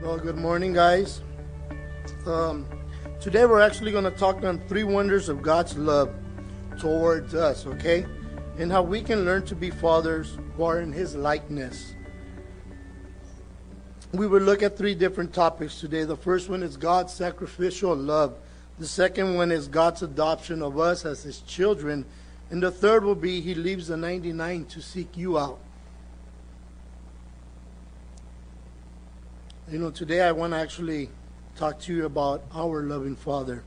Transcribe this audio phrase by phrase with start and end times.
[0.00, 1.22] Well, good morning, guys.
[2.24, 2.68] Um,
[3.18, 6.14] today we're actually going to talk on three wonders of God's love
[6.78, 8.06] towards us, okay?
[8.58, 11.96] And how we can learn to be fathers who are in His likeness.
[14.12, 16.04] We will look at three different topics today.
[16.04, 18.36] The first one is God's sacrificial love.
[18.78, 22.04] The second one is God's adoption of us as His children.
[22.50, 25.58] And the third will be He leaves the 99 to seek you out.
[29.70, 31.10] You know, today I want to actually
[31.56, 33.62] talk to you about our loving Father.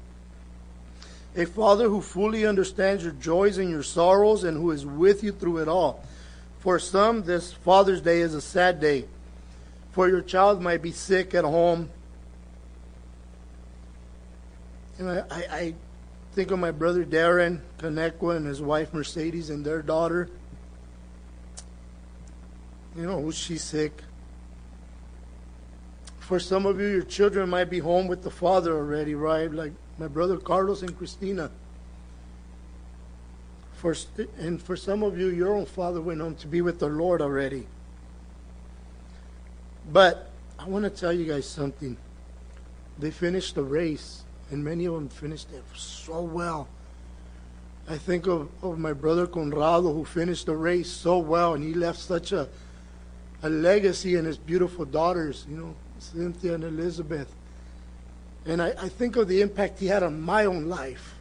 [1.35, 5.31] A Father who fully understands your joys and your sorrows and who is with you
[5.31, 6.03] through it all.
[6.57, 9.05] For some, this Father's Day is a sad day.
[9.91, 11.91] For your child might be sick at home.
[14.97, 15.73] And I, I, I
[16.33, 20.29] think of my brother Darren Conecqua and his wife Mercedes and their daughter.
[22.95, 24.01] You know, she's sick.
[26.31, 29.51] For some of you, your children might be home with the father already, right?
[29.51, 31.51] Like my brother Carlos and Christina.
[33.73, 33.93] For,
[34.37, 37.21] and for some of you, your own father went home to be with the Lord
[37.21, 37.67] already.
[39.91, 41.97] But I want to tell you guys something.
[42.97, 46.69] They finished the race, and many of them finished it so well.
[47.89, 51.73] I think of, of my brother Conrado, who finished the race so well, and he
[51.73, 52.47] left such a,
[53.43, 57.33] a legacy in his beautiful daughters, you know, Cynthia and Elizabeth.
[58.45, 61.15] And I, I think of the impact he had on my own life,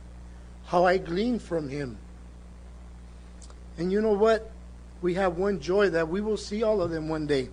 [0.67, 1.98] how I gleaned from him.
[3.77, 4.51] And you know what?
[5.03, 7.48] We have one joy that we will see all of them one day.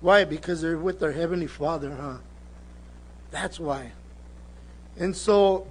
[0.00, 0.24] Why?
[0.24, 2.18] Because they're with their Heavenly Father, huh?
[3.30, 3.92] That's why.
[4.96, 5.66] And so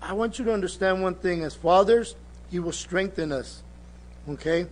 [0.00, 1.42] I want you to understand one thing.
[1.42, 2.16] As fathers,
[2.50, 3.62] He will strengthen us.
[4.28, 4.66] Okay?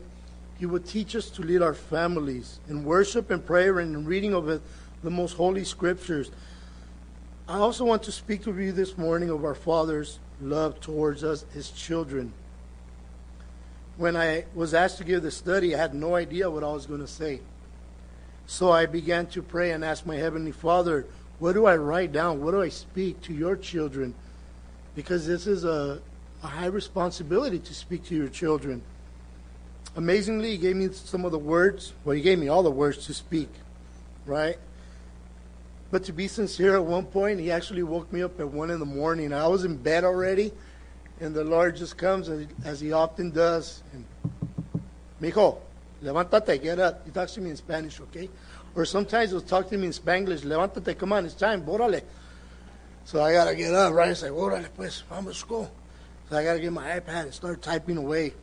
[0.59, 4.33] He will teach us to lead our families in worship and prayer and in reading
[4.35, 4.49] of
[5.05, 6.31] the most holy scriptures.
[7.47, 11.45] I also want to speak to you this morning of our Father's love towards us,
[11.53, 12.33] His children.
[13.99, 16.87] When I was asked to give the study, I had no idea what I was
[16.87, 17.41] going to say.
[18.47, 21.07] So I began to pray and ask my Heavenly Father,
[21.39, 22.43] what do I write down?
[22.43, 24.15] What do I speak to your children?
[24.95, 26.01] Because this is a,
[26.43, 28.81] a high responsibility to speak to your children.
[29.97, 31.93] Amazingly, He gave me some of the words.
[32.05, 33.51] Well, He gave me all the words to speak,
[34.25, 34.57] right?
[35.95, 38.81] But to be sincere, at one point, He actually woke me up at 1 in
[38.81, 39.33] the morning.
[39.33, 40.51] I was in bed already,
[41.21, 42.29] and the Lord just comes,
[42.65, 44.05] as He often does, and,
[45.23, 45.59] Mijo,
[46.03, 47.07] levántate, get up.
[47.07, 48.29] He talks to me in Spanish, okay?
[48.75, 52.03] Or sometimes he'll talk to me in Spanglish, levántate, come on, it's time, bórale.
[53.05, 54.09] So I gotta get up, right?
[54.09, 55.71] I say, órale, pues, vamos, go.
[56.29, 58.35] So I gotta get my iPad and start typing away.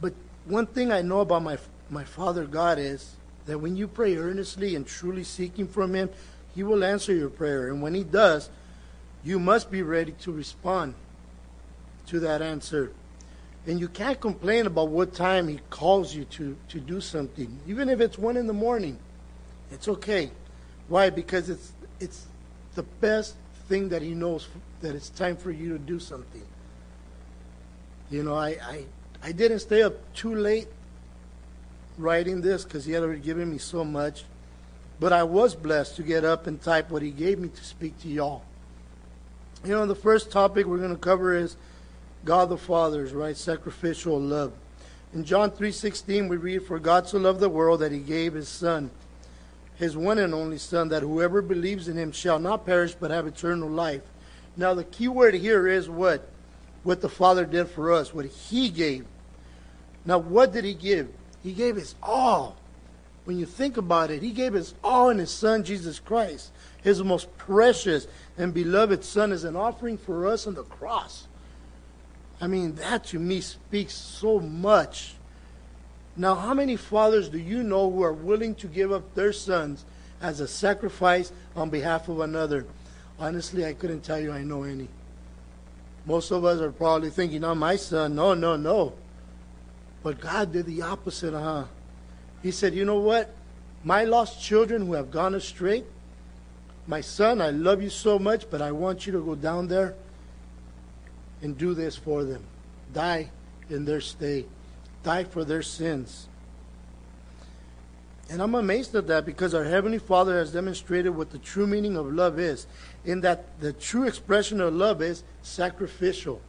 [0.00, 0.14] But
[0.46, 1.58] one thing I know about my
[1.90, 3.16] my Father God is
[3.46, 6.10] that when you pray earnestly and truly seeking from Him,
[6.54, 7.68] He will answer your prayer.
[7.68, 8.50] And when He does,
[9.24, 10.94] you must be ready to respond
[12.06, 12.92] to that answer.
[13.66, 17.58] And you can't complain about what time he calls you to, to do something.
[17.66, 18.98] Even if it's one in the morning,
[19.70, 20.30] it's okay.
[20.88, 21.08] Why?
[21.08, 22.26] Because it's it's
[22.74, 23.36] the best
[23.68, 24.48] thing that he knows
[24.82, 26.42] that it's time for you to do something.
[28.10, 28.84] You know, I I,
[29.22, 30.68] I didn't stay up too late
[31.98, 34.24] writing this because he had already given me so much.
[35.00, 37.98] But I was blessed to get up and type what he gave me to speak
[38.00, 38.42] to y'all.
[39.64, 41.56] You know, the first topic we're going to cover is
[42.24, 44.52] God the Father's right sacrificial love.
[45.12, 48.48] In John 3:16 we read for God so loved the world that he gave his
[48.48, 48.90] son
[49.76, 53.26] his one and only son that whoever believes in him shall not perish but have
[53.26, 54.02] eternal life.
[54.56, 56.28] Now the key word here is what
[56.82, 59.06] what the Father did for us, what he gave.
[60.04, 61.08] Now what did he give?
[61.44, 62.56] He gave his all.
[63.24, 66.50] When you think about it, he gave his all in his son Jesus Christ.
[66.82, 71.28] His most precious and beloved son is an offering for us on the cross.
[72.40, 75.14] I mean, that to me speaks so much.
[76.16, 79.84] Now, how many fathers do you know who are willing to give up their sons
[80.20, 82.66] as a sacrifice on behalf of another?
[83.18, 84.88] Honestly, I couldn't tell you I know any.
[86.06, 88.92] Most of us are probably thinking, "Oh, my son." No, no, no.
[90.04, 91.64] But God did the opposite, huh?
[92.42, 93.34] He said, "You know what?
[93.82, 95.82] My lost children who have gone astray,
[96.86, 99.94] my son, I love you so much, but I want you to go down there
[101.40, 102.44] and do this for them.
[102.92, 103.30] Die
[103.70, 104.44] in their stay.
[105.02, 106.28] Die for their sins.
[108.30, 111.96] And I'm amazed at that because our Heavenly Father has demonstrated what the true meaning
[111.96, 112.66] of love is,
[113.04, 116.40] in that the true expression of love is sacrificial.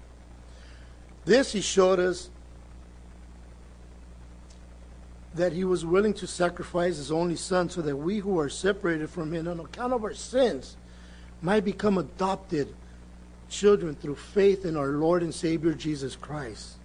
[1.24, 2.30] This He showed us
[5.35, 9.09] that he was willing to sacrifice his only son so that we who are separated
[9.09, 10.77] from him on account of our sins
[11.41, 12.73] might become adopted
[13.49, 16.77] children through faith in our Lord and Savior Jesus Christ.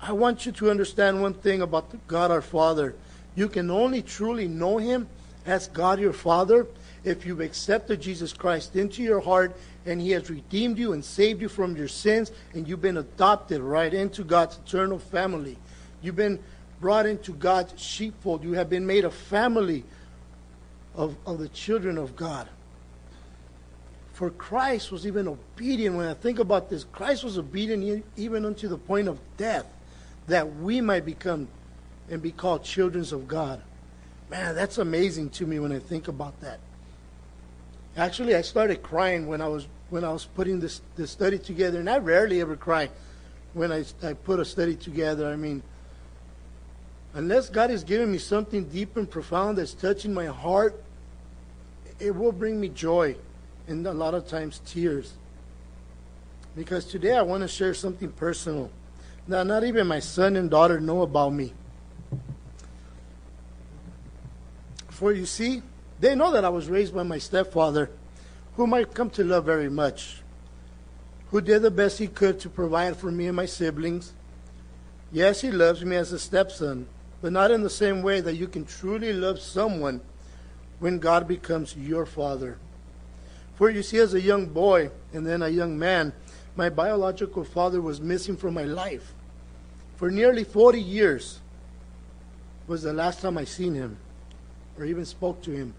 [0.00, 2.94] I want you to understand one thing about God our Father.
[3.36, 5.08] You can only truly know him
[5.46, 6.66] as God your Father
[7.04, 11.40] if you've accepted Jesus Christ into your heart and he has redeemed you and saved
[11.40, 15.56] you from your sins and you've been adopted right into God's eternal family.
[16.02, 16.40] You've been
[16.82, 18.44] brought into God's sheepfold.
[18.44, 19.84] You have been made a family
[20.94, 22.48] of, of the children of God.
[24.12, 25.96] For Christ was even obedient.
[25.96, 29.64] When I think about this, Christ was obedient even unto the point of death,
[30.26, 31.48] that we might become
[32.10, 33.62] and be called children of God.
[34.28, 36.58] Man, that's amazing to me when I think about that.
[37.96, 41.78] Actually, I started crying when I was when I was putting this this study together,
[41.78, 42.90] and I rarely ever cry
[43.52, 45.28] when I I put a study together.
[45.28, 45.62] I mean,
[47.14, 50.82] unless God is giving me something deep and profound that's touching my heart,
[51.98, 53.16] it will bring me joy
[53.68, 55.14] and a lot of times tears.
[56.56, 58.70] Because today I want to share something personal.
[59.26, 61.52] Now, not even my son and daughter know about me.
[64.88, 65.62] For you see,
[66.00, 67.90] they know that I was raised by my stepfather,
[68.56, 70.22] whom I come to love very much,
[71.30, 74.12] who did the best he could to provide for me and my siblings.
[75.12, 76.86] Yes, he loves me as a stepson,
[77.22, 80.00] but not in the same way that you can truly love someone
[80.80, 82.58] when God becomes your father.
[83.54, 86.12] For you see, as a young boy and then a young man,
[86.56, 89.14] my biological father was missing from my life.
[89.96, 91.40] For nearly 40 years
[92.66, 93.96] was the last time I seen him
[94.76, 95.74] or even spoke to him.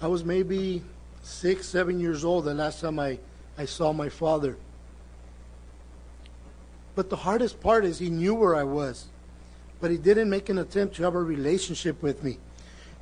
[0.00, 0.82] I was maybe
[1.22, 3.18] six, seven years old the last time I,
[3.58, 4.56] I saw my father.
[6.94, 9.06] But the hardest part is he knew where I was,
[9.80, 12.38] but he didn't make an attempt to have a relationship with me.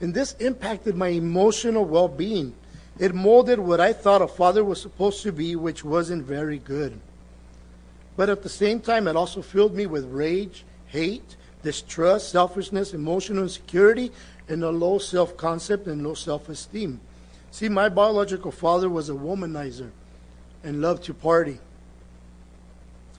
[0.00, 2.54] And this impacted my emotional well being.
[2.98, 7.00] It molded what I thought a father was supposed to be, which wasn't very good.
[8.16, 13.44] But at the same time, it also filled me with rage, hate, distrust, selfishness, emotional
[13.44, 14.10] insecurity,
[14.48, 17.00] and a low self concept and low self esteem.
[17.50, 19.90] See, my biological father was a womanizer
[20.64, 21.58] and loved to party.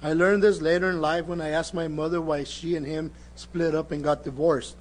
[0.01, 3.11] I learned this later in life when I asked my mother why she and him
[3.35, 4.77] split up and got divorced.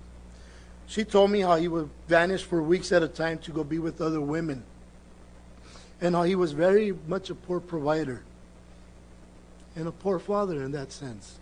[0.87, 3.79] She told me how he would vanish for weeks at a time to go be
[3.79, 4.62] with other women,
[6.00, 8.23] and how he was very much a poor provider
[9.75, 11.38] and a poor father in that sense.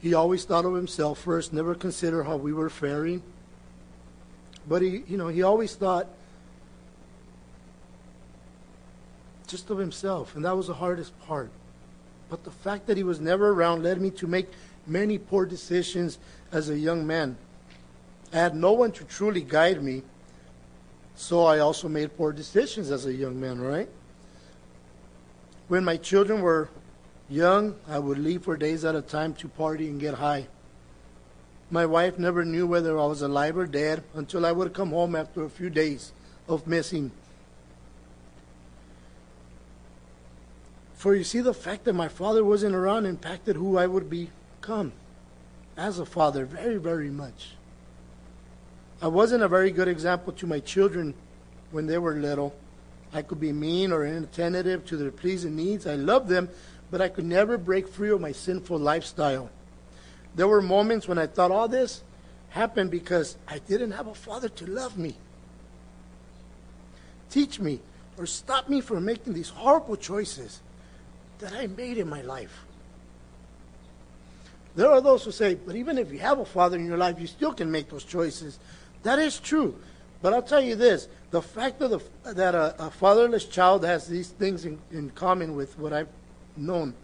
[0.00, 3.22] He always thought of himself first, never considered how we were faring.
[4.68, 6.06] But he, you know, he always thought
[9.46, 11.50] just of himself, and that was the hardest part.
[12.28, 14.48] But the fact that he was never around led me to make
[14.86, 16.18] many poor decisions
[16.52, 17.36] as a young man.
[18.32, 20.02] I had no one to truly guide me,
[21.14, 23.88] so I also made poor decisions as a young man, right?
[25.68, 26.68] When my children were
[27.28, 30.48] young, I would leave for days at a time to party and get high.
[31.70, 35.14] My wife never knew whether I was alive or dead until I would come home
[35.14, 36.12] after a few days
[36.48, 37.10] of missing.
[40.98, 44.92] For you see, the fact that my father wasn't around impacted who I would become
[45.76, 47.50] as a father very, very much.
[49.00, 51.14] I wasn't a very good example to my children
[51.70, 52.52] when they were little.
[53.12, 55.86] I could be mean or inattentive to their pleasing needs.
[55.86, 56.48] I loved them,
[56.90, 59.50] but I could never break free of my sinful lifestyle.
[60.34, 62.02] There were moments when I thought all this
[62.48, 65.14] happened because I didn't have a father to love me,
[67.30, 67.78] teach me,
[68.16, 70.60] or stop me from making these horrible choices
[71.38, 72.64] that I made in my life.
[74.74, 77.20] There are those who say, but even if you have a father in your life,
[77.20, 78.58] you still can make those choices.
[79.02, 79.76] That is true.
[80.22, 84.06] But I'll tell you this the fact that, the, that a, a, fatherless child has
[84.06, 86.08] these things in, in common with what I've
[86.56, 86.94] known.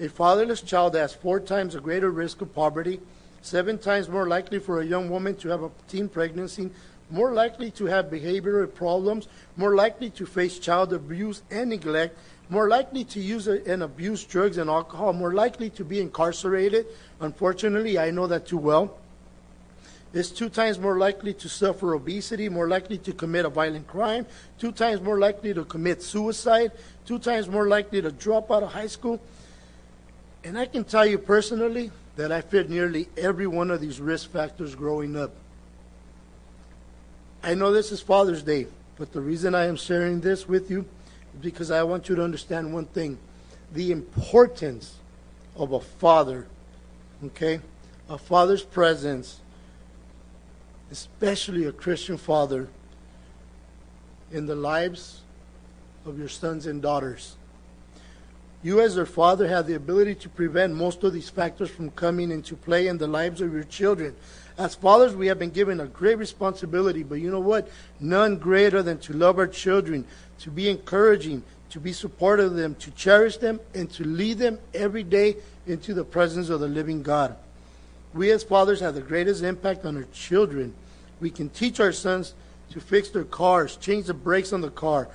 [0.00, 3.00] A fatherless child has four times a greater risk of poverty,
[3.42, 6.70] seven times more likely for a young woman to have a teen pregnancy,
[7.10, 12.16] more likely to have behavioral problems, more likely to face child abuse and neglect,
[12.52, 16.84] more likely to use uh, and abuse drugs and alcohol, more likely to be incarcerated.
[17.18, 18.98] Unfortunately, I know that too well
[20.12, 24.26] is two times more likely to suffer obesity, more likely to commit a violent crime,
[24.58, 26.70] two times more likely to commit suicide,
[27.06, 29.18] two times more likely to drop out of high school.
[30.44, 34.30] And I can tell you personally that I fit nearly every one of these risk
[34.30, 35.32] factors growing up.
[37.42, 38.66] I know this is Father's Day,
[38.98, 40.84] but the reason I am sharing this with you
[41.40, 43.18] because I want you to understand one thing
[43.72, 44.96] the importance
[45.56, 46.46] of a father
[47.24, 47.60] Okay?
[48.08, 49.40] A father's presence,
[50.90, 52.68] especially a Christian father,
[54.30, 55.20] in the lives
[56.04, 57.36] of your sons and daughters.
[58.64, 62.30] You, as their father, have the ability to prevent most of these factors from coming
[62.30, 64.14] into play in the lives of your children.
[64.56, 67.68] As fathers, we have been given a great responsibility, but you know what?
[67.98, 70.06] None greater than to love our children,
[70.42, 74.58] to be encouraging, to be supportive of them, to cherish them, and to lead them
[74.74, 75.36] every day
[75.68, 77.36] into the presence of the living God.
[78.12, 80.74] We as fathers have the greatest impact on our children.
[81.20, 82.34] We can teach our sons
[82.70, 85.08] to fix their cars, change the brakes on the car,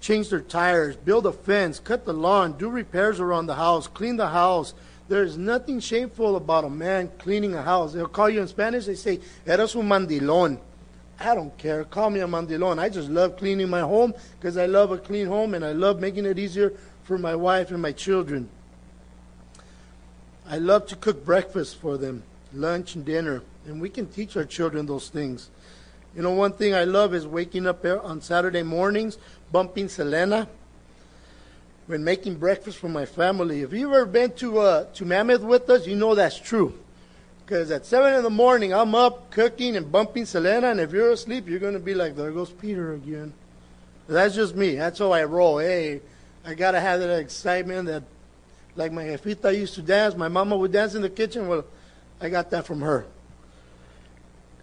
[0.00, 4.16] change their tires, build a fence, cut the lawn, do repairs around the house, clean
[4.16, 4.74] the house.
[5.08, 7.94] There's nothing shameful about a man cleaning a house.
[7.94, 10.58] They'll call you in Spanish, they say, Eres un mandilón.
[11.18, 11.84] I don't care.
[11.84, 12.78] Call me a mandilón.
[12.78, 16.00] I just love cleaning my home because I love a clean home and I love
[16.00, 16.72] making it easier
[17.04, 18.48] for my wife and my children.
[20.48, 24.44] I love to cook breakfast for them, lunch and dinner, and we can teach our
[24.44, 25.50] children those things.
[26.14, 29.18] You know, one thing I love is waking up on Saturday mornings,
[29.50, 30.48] bumping Selena,
[31.86, 33.62] when making breakfast for my family.
[33.62, 36.74] If you've ever been to uh, to Mammoth with us, you know that's true.
[37.46, 41.12] Because at 7 in the morning, I'm up cooking and bumping Selena, and if you're
[41.12, 43.32] asleep, you're going to be like, there goes Peter again.
[44.08, 44.74] That's just me.
[44.74, 45.58] That's how I roll.
[45.58, 46.00] Hey,
[46.44, 48.02] I got to have that excitement that,
[48.74, 51.46] like my jefita used to dance, my mama would dance in the kitchen.
[51.46, 51.64] Well,
[52.20, 53.06] I got that from her.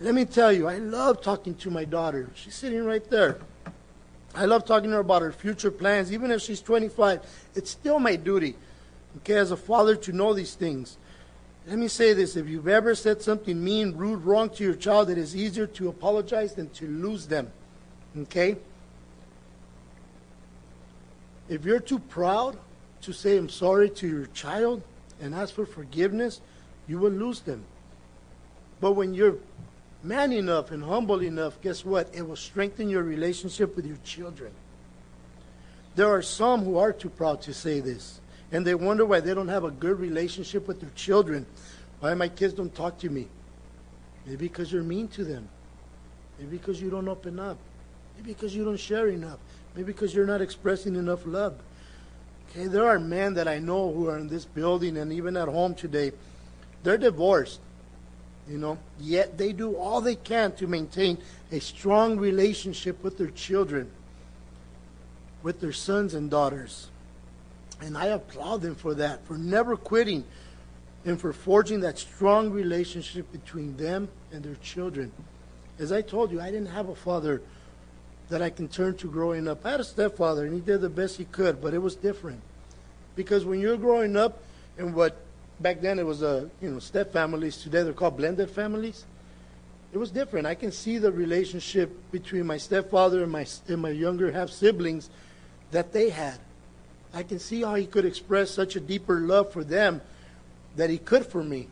[0.02, 2.30] Let me tell you, I love talking to my daughter.
[2.36, 3.38] She's sitting right there.
[4.36, 6.12] I love talking to her about her future plans.
[6.12, 7.22] Even if she's 25,
[7.56, 8.56] it's still my duty,
[9.20, 10.98] okay, as a father to know these things.
[11.66, 15.10] Let me say this if you've ever said something mean, rude, wrong to your child,
[15.10, 17.52] it is easier to apologize than to lose them,
[18.18, 18.58] okay?
[21.48, 22.58] If you're too proud
[23.02, 24.82] to say I'm sorry to your child
[25.22, 26.42] and ask for forgiveness,
[26.88, 27.64] you will lose them.
[28.82, 29.38] But when you're
[30.04, 32.14] man enough and humble enough, guess what?
[32.14, 34.52] It will strengthen your relationship with your children.
[35.96, 38.20] There are some who are too proud to say this,
[38.54, 41.46] and they wonder why they don't have a good relationship with their children.
[42.00, 43.28] Why my kids don't talk to me?
[44.26, 45.50] Maybe because you're mean to them.
[46.40, 47.58] Maybe because you don't open up.
[48.16, 49.40] Maybe because you don't share enough.
[49.76, 51.56] Maybe because you're not expressing enough love.
[52.50, 55.50] Okay, there are men that I know who are in this building and even at
[55.50, 56.14] home today.
[56.84, 57.60] They're divorced
[58.48, 61.18] you know, yet they do all they can to maintain
[61.52, 63.90] a strong relationship with their children,
[65.42, 66.90] with their sons and daughters.
[67.84, 70.24] And I applaud them for that, for never quitting
[71.06, 75.12] and for forging that strong relationship between them and their children.
[75.78, 77.42] As I told you, I didn't have a father
[78.30, 79.66] that I can turn to growing up.
[79.66, 82.42] I had a stepfather, and he did the best he could, but it was different.
[83.16, 84.42] Because when you're growing up
[84.78, 85.18] and what
[85.60, 87.58] back then it was a you know step families.
[87.58, 89.06] Today they're called blended families.
[89.92, 90.48] It was different.
[90.48, 95.10] I can see the relationship between my stepfather and my and my younger half siblings
[95.72, 96.40] that they had.
[97.14, 100.02] I can see how he could express such a deeper love for them
[100.76, 101.68] that he could for me.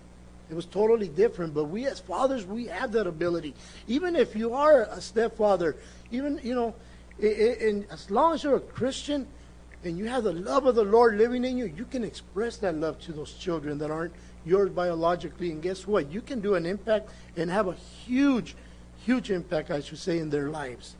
[0.50, 1.54] It was totally different.
[1.54, 3.56] But we as fathers, we have that ability.
[3.88, 5.76] Even if you are a stepfather,
[6.12, 6.76] even you know,
[7.20, 9.28] and as long as you're a Christian,
[9.84, 12.76] and you have the love of the Lord living in you, you can express that
[12.76, 14.14] love to those children that aren't
[14.46, 15.52] yours biologically.
[15.52, 16.12] And guess what?
[16.12, 18.56] You can do an impact and have a huge,
[19.06, 20.96] huge impact, I should say, in their lives.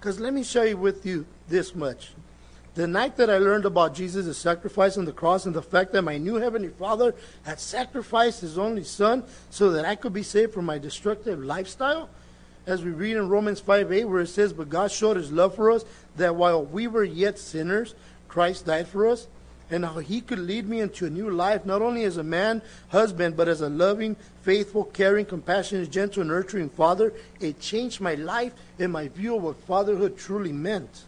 [0.00, 2.10] Because let me share you with you this much.
[2.74, 6.02] The night that I learned about Jesus' sacrifice on the cross and the fact that
[6.02, 7.14] my new Heavenly Father
[7.44, 12.08] had sacrificed His only Son so that I could be saved from my destructive lifestyle,
[12.66, 15.54] as we read in Romans 5 8, where it says, But God showed his love
[15.54, 15.84] for us,
[16.16, 17.94] that while we were yet sinners,
[18.26, 19.28] Christ died for us,
[19.70, 22.60] and how he could lead me into a new life, not only as a man,
[22.88, 27.12] husband, but as a loving, faithful, caring, compassionate, gentle, nurturing father.
[27.38, 31.04] It changed my life and my view of what fatherhood truly meant.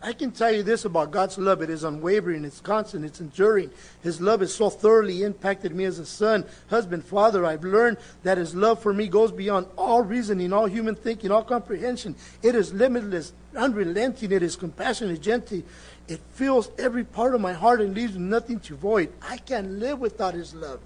[0.00, 1.60] I can tell you this about God's love.
[1.60, 3.70] It is unwavering, it's constant, it's enduring.
[4.02, 7.44] His love has so thoroughly impacted me as a son, husband, father.
[7.44, 11.42] I've learned that His love for me goes beyond all reasoning, all human thinking, all
[11.42, 12.14] comprehension.
[12.42, 15.62] It is limitless, unrelenting, it is compassionate, gentle.
[16.06, 19.12] It fills every part of my heart and leaves nothing to void.
[19.20, 20.80] I can't live without His love.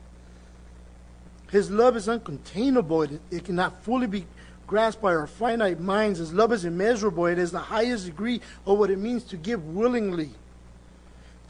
[1.51, 4.25] His love is uncontainable, it, it cannot fully be
[4.73, 6.19] grasped by our finite minds.
[6.19, 7.27] as love is immeasurable.
[7.27, 10.31] It is the highest degree of what it means to give willingly.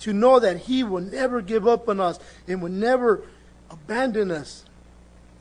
[0.00, 3.22] To know that He will never give up on us and will never
[3.70, 4.64] abandon us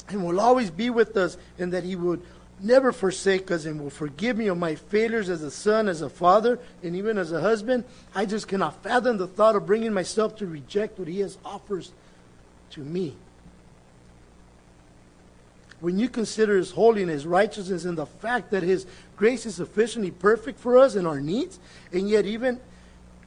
[0.10, 2.22] and will always be with us and that He would
[2.60, 6.10] never forsake us and will forgive me of my failures as a son, as a
[6.10, 7.84] father, and even as a husband.
[8.14, 11.94] I just cannot fathom the thought of bringing myself to reject what He has offers
[12.74, 13.16] to me.
[15.82, 18.86] When you consider His holiness, righteousness, and the fact that His
[19.18, 21.60] grace is sufficiently perfect for us and our needs,
[21.92, 22.60] and yet even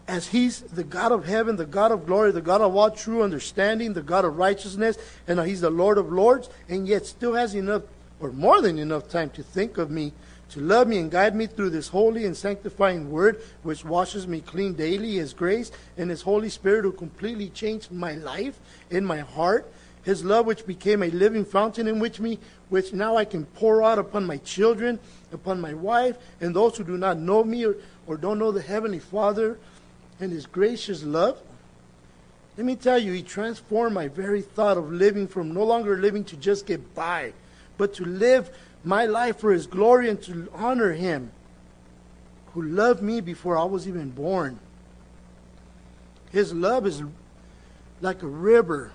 [0.06, 3.22] as He's the God of heaven, the God of glory, the God of all true
[3.22, 4.96] understanding, the God of righteousness,
[5.26, 7.82] and He's the Lord of lords, and yet still has enough
[8.20, 10.12] or more than enough time to think of me,
[10.50, 14.40] to love me and guide me through this holy and sanctifying word, which washes me
[14.40, 19.18] clean daily, His grace and His Holy Spirit who completely changed my life in my
[19.18, 19.70] heart
[20.04, 23.82] his love which became a living fountain in which me, which now I can pour
[23.82, 25.00] out upon my children,
[25.32, 28.62] upon my wife, and those who do not know me or, or don't know the
[28.62, 29.58] Heavenly Father
[30.20, 31.40] and his gracious love.
[32.56, 36.24] Let me tell you, he transformed my very thought of living from no longer living
[36.24, 37.32] to just get by,
[37.78, 38.50] but to live
[38.84, 41.32] my life for his glory and to honor him
[42.52, 44.60] who loved me before I was even born.
[46.30, 47.02] His love is
[48.00, 48.92] like a river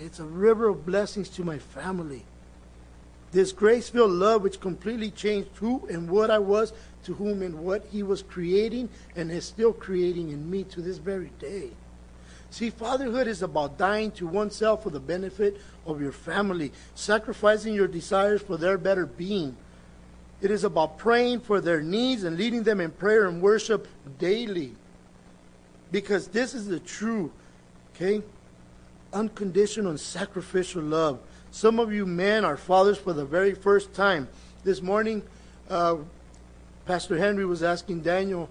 [0.00, 2.24] it's a river of blessings to my family.
[3.32, 6.72] This grace filled love, which completely changed who and what I was,
[7.04, 10.98] to whom and what He was creating, and is still creating in me to this
[10.98, 11.70] very day.
[12.50, 17.86] See, fatherhood is about dying to oneself for the benefit of your family, sacrificing your
[17.86, 19.56] desires for their better being.
[20.40, 23.86] It is about praying for their needs and leading them in prayer and worship
[24.18, 24.74] daily.
[25.92, 27.30] Because this is the true,
[27.94, 28.22] okay?
[29.12, 31.20] Unconditional and sacrificial love.
[31.50, 34.28] Some of you men are fathers for the very first time.
[34.62, 35.22] This morning,
[35.68, 35.96] uh,
[36.86, 38.48] Pastor Henry was asking Daniel,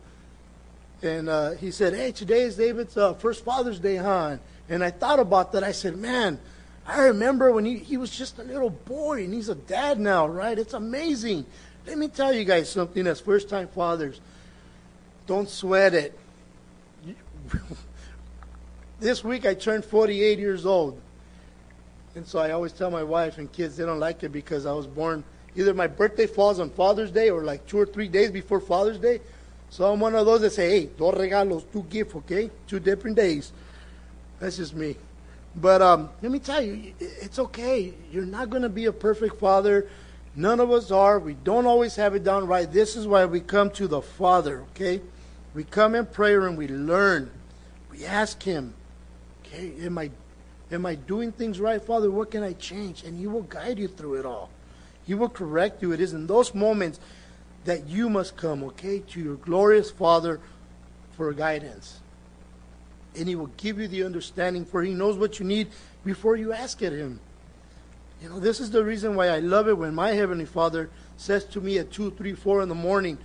[1.01, 4.37] and uh, he said, Hey, today is David's uh, first Father's Day, huh?
[4.67, 5.63] And I thought about that.
[5.63, 6.39] I said, Man,
[6.85, 10.27] I remember when he, he was just a little boy, and he's a dad now,
[10.27, 10.57] right?
[10.57, 11.45] It's amazing.
[11.85, 14.19] Let me tell you guys something as first time fathers.
[15.25, 16.19] Don't sweat it.
[18.99, 20.99] this week I turned 48 years old.
[22.15, 24.73] And so I always tell my wife and kids they don't like it because I
[24.73, 25.23] was born
[25.55, 28.97] either my birthday falls on Father's Day or like two or three days before Father's
[28.97, 29.19] Day.
[29.69, 32.49] So I'm one of those that say, hey, dos regalos, two gifts, okay?
[32.67, 33.51] Two different days.
[34.39, 34.95] That's just me.
[35.55, 37.93] But um, let me tell you, it's okay.
[38.11, 39.87] You're not going to be a perfect father.
[40.35, 41.19] None of us are.
[41.19, 42.71] We don't always have it done right.
[42.71, 45.01] This is why we come to the Father, okay?
[45.53, 47.29] We come in prayer and we learn.
[47.91, 48.73] We ask Him,
[49.55, 50.11] am I,
[50.71, 52.09] am I doing things right, Father?
[52.09, 53.03] What can I change?
[53.03, 54.49] And He will guide you through it all.
[55.05, 55.91] He will correct you.
[55.91, 56.99] It is in those moments
[57.65, 60.39] that you must come, okay, to your glorious Father
[61.11, 61.99] for guidance.
[63.15, 65.67] And He will give you the understanding, for He knows what you need
[66.05, 67.19] before you ask it Him.
[68.21, 71.45] You know, this is the reason why I love it when my Heavenly Father says
[71.45, 73.17] to me at 2, 3, 4 in the morning,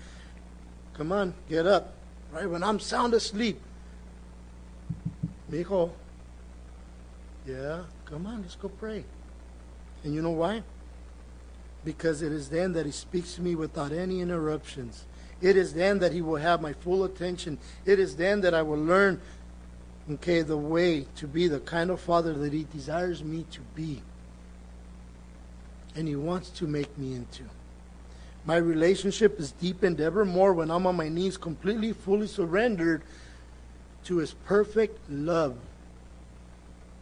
[0.95, 1.95] Come on, get up.
[2.33, 2.49] Right?
[2.49, 3.61] When I'm sound asleep,
[5.51, 5.91] Mijo,
[7.47, 9.05] yeah, come on, let's go pray.
[10.03, 10.63] And you know why?
[11.85, 15.05] Because it is then that He speaks to me without any interruptions.
[15.43, 17.59] It is then that He will have my full attention.
[17.85, 19.21] It is then that I will learn,
[20.11, 24.01] okay, the way to be the kind of father that He desires me to be.
[25.95, 27.45] And He wants to make me into.
[28.47, 33.03] My relationship is deepened ever more when I'm on my knees, completely, fully surrendered
[34.05, 35.57] to His perfect love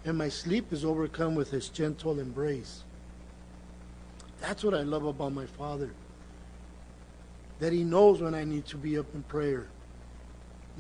[0.05, 2.83] and my sleep is overcome with his gentle embrace.
[4.41, 5.91] That's what I love about my Father.
[7.61, 9.69] That he knows when I need to be up in prayer.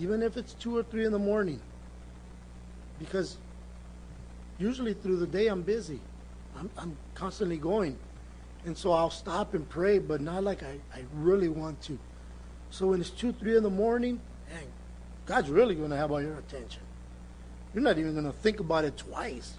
[0.00, 1.60] Even if it's 2 or 3 in the morning.
[2.98, 3.36] Because
[4.58, 6.00] usually through the day I'm busy.
[6.58, 7.96] I'm, I'm constantly going.
[8.64, 11.98] And so I'll stop and pray, but not like I, I really want to.
[12.70, 14.66] So when it's 2, 3 in the morning, dang,
[15.26, 16.82] God's really going to have all your attention.
[17.74, 19.54] You're not even going to think about it twice.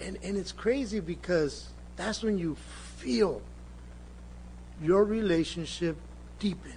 [0.00, 2.56] And, and it's crazy because that's when you
[2.96, 3.40] feel
[4.82, 5.96] your relationship
[6.38, 6.74] deepen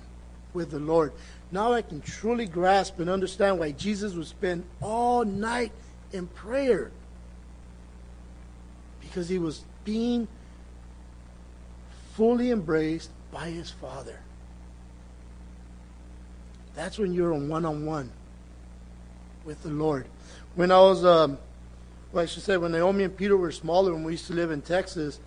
[0.54, 1.12] with the Lord.
[1.52, 5.72] Now I can truly grasp and understand why Jesus would spend all night
[6.14, 6.92] in prayer.
[9.02, 10.28] Because he was being
[12.14, 14.20] fully embraced by his Father.
[16.76, 18.12] That's when you're on one on one
[19.50, 20.06] with the Lord.
[20.54, 21.40] When I was, um,
[22.12, 24.52] well, I should say, when Naomi and Peter were smaller, when we used to live
[24.52, 25.20] in Texas,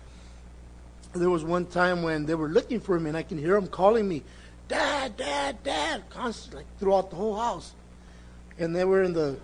[1.13, 3.67] there was one time when they were looking for me, and I can hear them
[3.67, 4.23] calling me,
[4.69, 7.73] Dad, Dad, Dad, constantly, like, throughout the whole house.
[8.57, 9.35] And they were in the,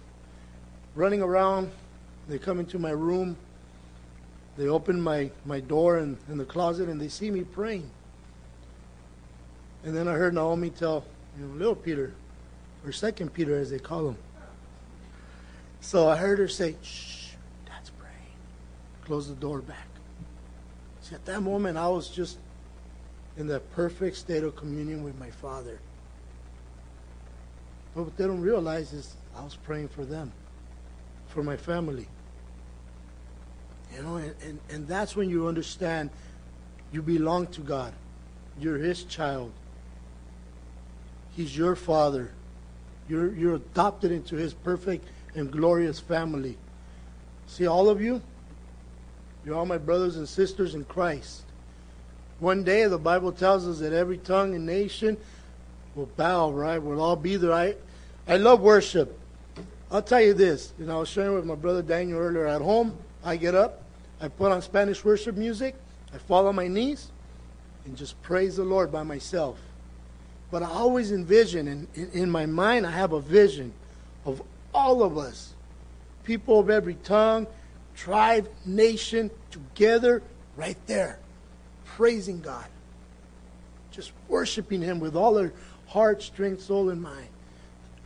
[0.95, 1.71] running around.
[2.29, 3.35] They come into my room.
[4.55, 7.89] They open my, my door in, in the closet, and they see me praying.
[9.83, 11.03] And then I heard Naomi tell,
[11.37, 12.13] you know, little Peter,
[12.85, 14.17] or second Peter as they call him,
[15.81, 17.31] so I heard her say, shh,
[17.65, 18.15] Dad's praying.
[19.05, 19.87] Close the door back.
[21.01, 22.37] See, at that moment, I was just
[23.37, 25.79] in the perfect state of communion with my Father.
[27.95, 30.31] But what they don't realize is I was praying for them,
[31.27, 32.07] for my family.
[33.95, 36.09] You know, and, and, and that's when you understand
[36.91, 37.93] you belong to God.
[38.59, 39.51] You're His child.
[41.35, 42.31] He's your Father.
[43.07, 46.57] You're, you're adopted into His perfect and glorious family.
[47.47, 48.21] See, all of you,
[49.45, 51.43] you're all my brothers and sisters in Christ.
[52.39, 55.17] One day, the Bible tells us that every tongue and nation
[55.95, 56.81] will bow, right?
[56.81, 57.53] We'll all be there.
[57.53, 57.75] I,
[58.27, 59.17] I love worship.
[59.91, 60.73] I'll tell you this.
[60.79, 62.97] You know, I was sharing with my brother Daniel earlier at home.
[63.23, 63.83] I get up,
[64.21, 65.75] I put on Spanish worship music,
[66.13, 67.11] I fall on my knees,
[67.85, 69.59] and just praise the Lord by myself.
[70.51, 73.73] But I always envision, and in, in my mind, I have a vision
[74.73, 75.53] all of us,
[76.23, 77.47] people of every tongue,
[77.95, 80.21] tribe, nation, together,
[80.55, 81.19] right there,
[81.85, 82.67] praising God,
[83.91, 85.53] just worshiping Him with all their
[85.87, 87.27] heart, strength, soul, and mind.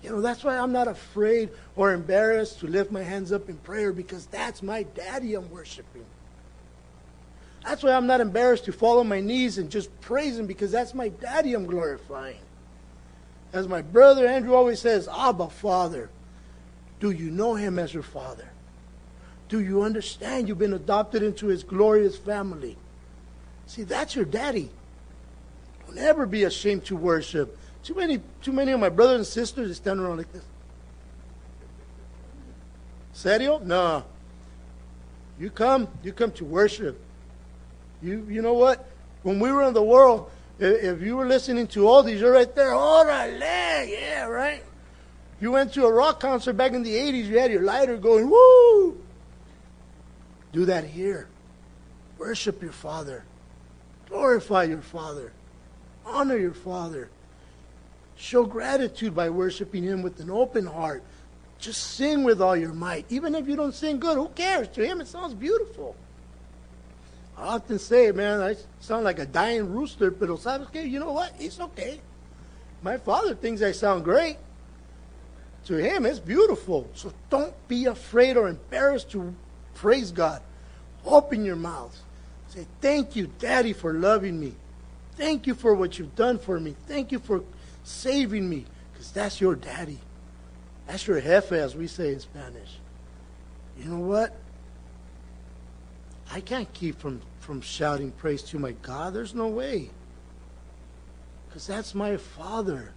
[0.01, 3.55] You know, that's why I'm not afraid or embarrassed to lift my hands up in
[3.57, 6.05] prayer because that's my daddy I'm worshiping.
[7.63, 10.71] That's why I'm not embarrassed to fall on my knees and just praise him because
[10.71, 12.41] that's my daddy I'm glorifying.
[13.53, 16.09] As my brother Andrew always says, Abba, Father.
[17.03, 18.47] Do you know him as your father?
[19.49, 22.77] Do you understand you've been adopted into his glorious family?
[23.67, 24.69] See, that's your daddy.
[25.85, 27.57] Don't ever be ashamed to worship.
[27.83, 30.45] Too many, too many of my brothers and sisters are standing around like this.
[33.11, 33.59] Serio?
[33.59, 34.05] No.
[35.37, 36.97] You come, you come to worship.
[38.01, 38.87] You, you know what?
[39.23, 42.55] When we were in the world, if, you were listening to all these, you're right
[42.55, 42.71] there.
[42.71, 44.63] Orale, yeah, right.
[45.43, 48.29] You went to a rock concert back in the 80s, you had your lighter going,
[48.29, 48.97] woo!
[50.53, 51.27] Do that here.
[52.17, 53.25] Worship your Father.
[54.07, 55.33] Glorify your Father.
[56.05, 57.09] Honor your Father.
[58.15, 61.03] Show gratitude by worshiping Him with an open heart.
[61.59, 63.05] Just sing with all your might.
[63.09, 64.69] Even if you don't sing good, who cares?
[64.69, 65.93] To Him, it sounds beautiful.
[67.37, 70.83] I often say, man, I sound like a dying rooster, but sabes que?
[70.83, 71.33] You know what?
[71.37, 71.99] It's okay.
[72.81, 74.37] My father thinks I sound great.
[75.65, 76.89] To him, it's beautiful.
[76.93, 79.33] So don't be afraid or embarrassed to
[79.75, 80.41] praise God.
[81.05, 81.97] Open your mouth.
[82.49, 84.55] Say, Thank you, Daddy, for loving me.
[85.15, 86.75] Thank you for what you've done for me.
[86.87, 87.43] Thank you for
[87.83, 89.99] saving me, because that's your daddy.
[90.87, 92.79] That's your jefe, as we say in Spanish.
[93.77, 94.35] You know what?
[96.31, 99.13] I can't keep from, from shouting praise to my God.
[99.13, 99.91] There's no way.
[101.47, 102.93] Because that's my Father.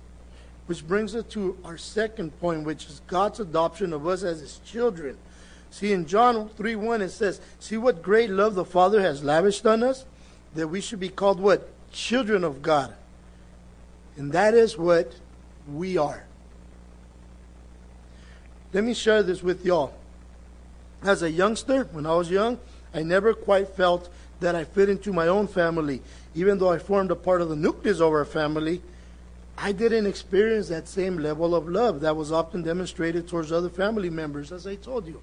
[0.66, 4.58] Which brings us to our second point, which is God's adoption of us as His
[4.64, 5.16] children.
[5.70, 9.66] See, in John 3 1, it says, See what great love the Father has lavished
[9.66, 10.04] on us,
[10.54, 11.68] that we should be called what?
[11.92, 12.94] Children of God.
[14.16, 15.14] And that is what
[15.72, 16.24] we are.
[18.72, 19.94] Let me share this with y'all.
[21.02, 22.58] As a youngster, when I was young,
[22.92, 24.08] I never quite felt
[24.40, 26.02] that I fit into my own family.
[26.34, 28.82] Even though I formed a part of the nucleus of our family,
[29.58, 34.10] I didn't experience that same level of love that was often demonstrated towards other family
[34.10, 35.20] members, as I told you.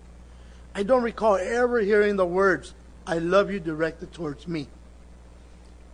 [0.73, 2.73] I don't recall ever hearing the words,
[3.05, 4.67] I love you directed towards me.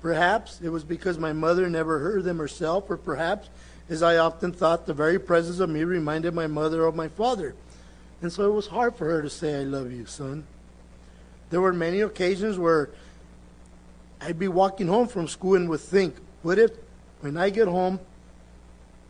[0.01, 3.49] Perhaps it was because my mother never heard them herself, or perhaps,
[3.89, 7.55] as I often thought, the very presence of me reminded my mother of my father.
[8.21, 10.45] And so it was hard for her to say, I love you, son.
[11.49, 12.89] There were many occasions where
[14.21, 16.71] I'd be walking home from school and would think, what if
[17.21, 17.99] when I get home,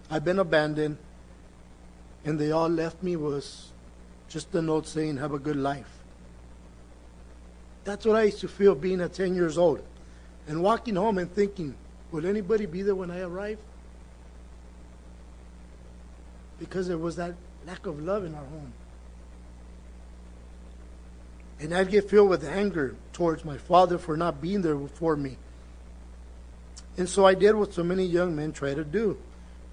[0.10, 0.98] I've been abandoned,
[2.26, 3.72] and they all left me was
[4.28, 6.00] just a note saying, have a good life.
[7.84, 9.82] That's what I used to feel being at 10 years old
[10.48, 11.76] and walking home and thinking,
[12.12, 13.60] will anybody be there when I arrive?
[16.60, 18.74] Because there was that lack of love in our home.
[21.60, 25.38] And I'd get filled with anger towards my father for not being there for me.
[26.98, 29.18] And so I did what so many young men try to do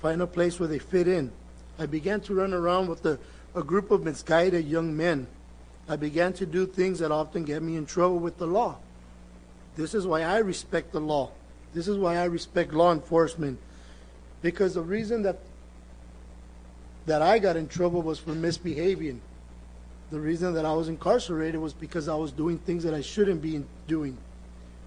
[0.01, 1.33] find a place where they fit in.
[1.79, 3.19] I began to run around with a,
[3.55, 5.27] a group of misguided young men.
[5.89, 8.77] I began to do things that often get me in trouble with the law.
[9.77, 11.31] This is why I respect the law.
[11.75, 13.59] This is why I respect law enforcement.
[14.43, 15.39] Because the reason that
[17.07, 19.21] that I got in trouble was for misbehaving.
[20.11, 23.41] The reason that I was incarcerated was because I was doing things that I shouldn't
[23.41, 24.19] be doing.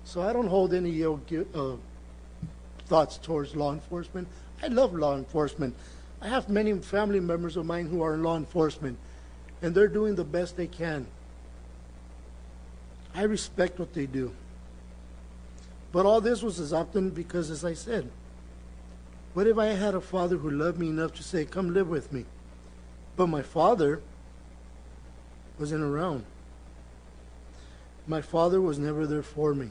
[0.03, 1.15] So I don't hold any uh,
[2.87, 4.27] thoughts towards law enforcement.
[4.61, 5.75] I love law enforcement.
[6.21, 8.97] I have many family members of mine who are in law enforcement,
[9.61, 11.07] and they're doing the best they can.
[13.15, 14.31] I respect what they do.
[15.91, 18.09] But all this was as often because, as I said,
[19.33, 22.11] what if I had a father who loved me enough to say, Come live with
[22.11, 22.25] me?
[23.15, 24.01] But my father
[25.57, 26.25] wasn't around.
[28.07, 29.69] My father was never there for me.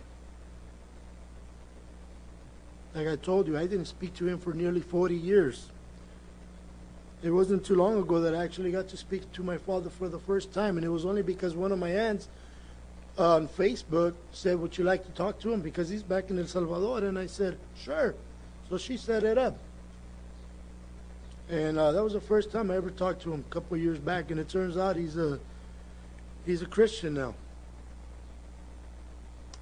[2.94, 5.68] Like I told you, I didn't speak to him for nearly 40 years.
[7.22, 10.09] It wasn't too long ago that I actually got to speak to my father for
[10.09, 12.29] the first time, and it was only because one of my aunts
[13.18, 15.61] on Facebook said, Would you like to talk to him?
[15.61, 16.98] Because he's back in El Salvador.
[16.98, 18.14] And I said, Sure.
[18.68, 19.59] So she set it up.
[21.51, 23.98] And uh, that was the first time I ever talked to him a couple years
[23.98, 25.40] back, and it turns out he's a
[26.44, 27.35] he's a Christian now.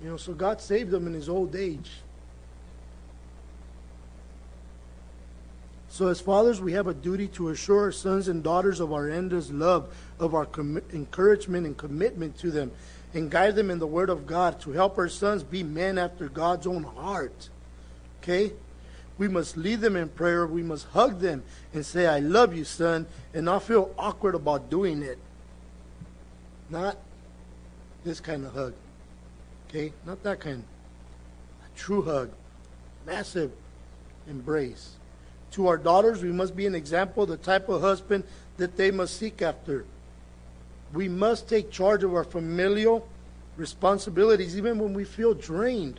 [0.03, 1.91] You know, so God saved him in his old age.
[5.97, 9.09] So, as fathers, we have a duty to assure our sons and daughters of our
[9.09, 12.71] endless love, of our com- encouragement and commitment to them,
[13.15, 16.29] and guide them in the Word of God to help our sons be men after
[16.29, 17.49] God's own heart.
[18.21, 18.53] Okay?
[19.17, 20.47] We must lead them in prayer.
[20.47, 24.69] We must hug them and say, I love you, son, and not feel awkward about
[24.69, 25.19] doing it.
[26.69, 26.99] Not
[28.05, 28.75] this kind of hug.
[29.71, 29.95] Okay?
[30.05, 30.63] Not that kind.
[31.65, 32.33] A true hug.
[33.07, 33.51] Massive
[34.29, 34.97] embrace.
[35.57, 38.25] To our daughters, we must be an example the type of husband
[38.59, 39.87] that they must seek after.
[40.93, 43.09] We must take charge of our familial
[43.57, 45.99] responsibilities even when we feel drained.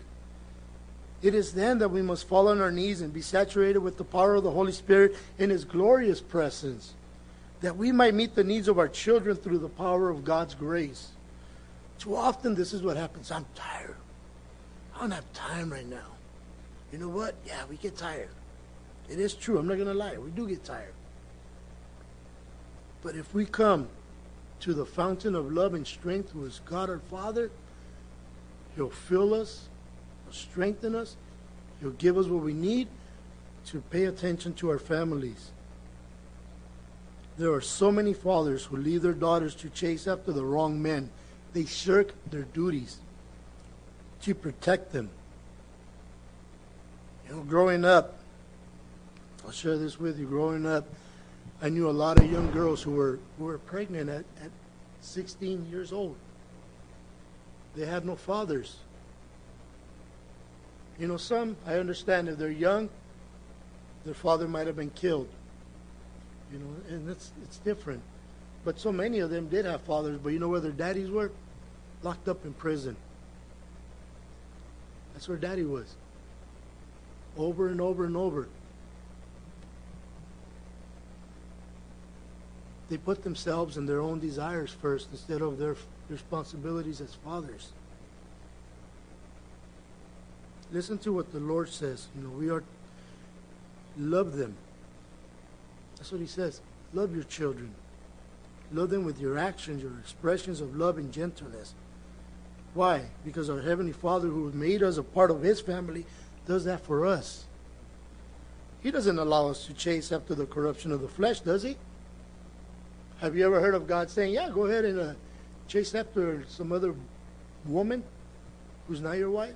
[1.24, 4.04] It is then that we must fall on our knees and be saturated with the
[4.04, 6.94] power of the Holy Spirit in His glorious presence,
[7.62, 11.08] that we might meet the needs of our children through the power of God's grace.
[11.98, 13.32] Too often, this is what happens.
[13.32, 13.96] I'm tired.
[14.96, 16.12] I don't have time right now.
[16.92, 17.34] You know what?
[17.48, 18.30] Yeah, we get tired.
[19.10, 19.58] It is true.
[19.58, 20.18] I'm not going to lie.
[20.18, 20.94] We do get tired.
[23.02, 23.88] But if we come
[24.62, 27.52] to the fountain of love and strength, who is God our Father,
[28.76, 29.70] He'll fill us,
[30.26, 31.16] He'll strengthen us,
[31.80, 32.88] He'll give us what we need
[33.68, 35.52] to pay attention to our families.
[37.38, 41.12] There are so many fathers who leave their daughters to chase after the wrong men.
[41.54, 42.98] They shirk their duties
[44.24, 45.10] to protect them.
[47.28, 48.17] You know, growing up,
[49.48, 50.26] I'll share this with you.
[50.26, 50.86] Growing up,
[51.62, 54.52] I knew a lot of young girls who were who were pregnant at, at
[55.00, 56.18] 16 years old.
[57.74, 58.76] They had no fathers.
[61.00, 62.90] You know, some I understand if they're young,
[64.04, 65.30] their father might have been killed.
[66.52, 68.02] You know, and it's it's different.
[68.66, 71.32] But so many of them did have fathers, but you know where their daddies were?
[72.04, 72.98] Locked up in prison.
[75.14, 75.96] That's where daddy was.
[77.38, 78.50] Over and over and over.
[82.90, 85.76] They put themselves and their own desires first instead of their
[86.10, 87.72] responsibilities as fathers.
[90.72, 92.08] Listen to what the Lord says.
[92.16, 92.64] You know, we are
[93.98, 94.56] love them.
[95.98, 96.62] That's what he says.
[96.94, 97.74] Love your children.
[98.72, 101.74] Love them with your actions, your expressions of love and gentleness.
[102.74, 103.06] Why?
[103.26, 106.06] Because our Heavenly Father, who made us a part of His family,
[106.46, 107.46] does that for us.
[108.82, 111.78] He doesn't allow us to chase after the corruption of the flesh, does He?
[113.20, 115.14] Have you ever heard of God saying, Yeah, go ahead and uh,
[115.68, 116.94] chase after some other
[117.66, 118.04] woman
[118.88, 119.56] who's not your wife?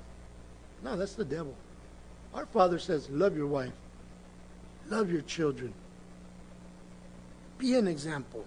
[0.84, 1.56] No, that's the devil.
[2.34, 3.74] Our Father says, Love your wife,
[4.90, 5.74] love your children,
[7.58, 8.46] be an example.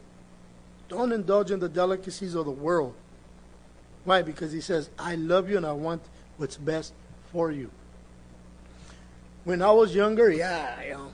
[0.88, 2.94] Don't indulge in the delicacies of the world.
[4.04, 4.22] Why?
[4.22, 6.02] Because He says, I love you and I want
[6.36, 6.92] what's best
[7.32, 7.70] for you.
[9.44, 11.12] When I was younger, yeah, you know,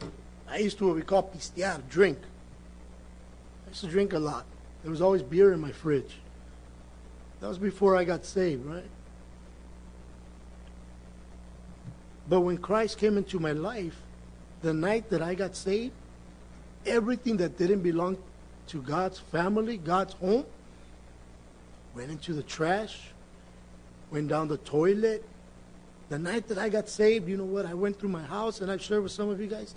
[0.48, 2.18] I used to what we call pistear, drink.
[3.70, 4.44] Used to drink a lot.
[4.83, 6.18] There was always beer in my fridge.
[7.40, 8.85] That was before I got saved, right?
[12.28, 13.96] But when Christ came into my life,
[14.62, 15.92] the night that I got saved,
[16.87, 18.18] everything that didn't belong
[18.68, 20.44] to God's family, God's home,
[21.94, 23.00] went into the trash,
[24.11, 25.24] went down the toilet.
[26.09, 27.66] The night that I got saved, you know what?
[27.66, 29.74] I went through my house, and I've shared with some of you guys.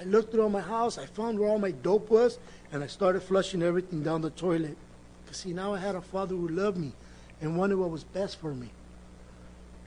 [0.00, 2.38] I looked through my house, I found where all my dope was,
[2.72, 4.76] and I started flushing everything down the toilet.
[5.22, 6.92] Because, see, now I had a father who loved me
[7.42, 8.70] and wanted what was best for me.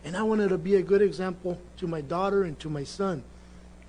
[0.04, 3.24] And I wanted to be a good example to my daughter and to my son.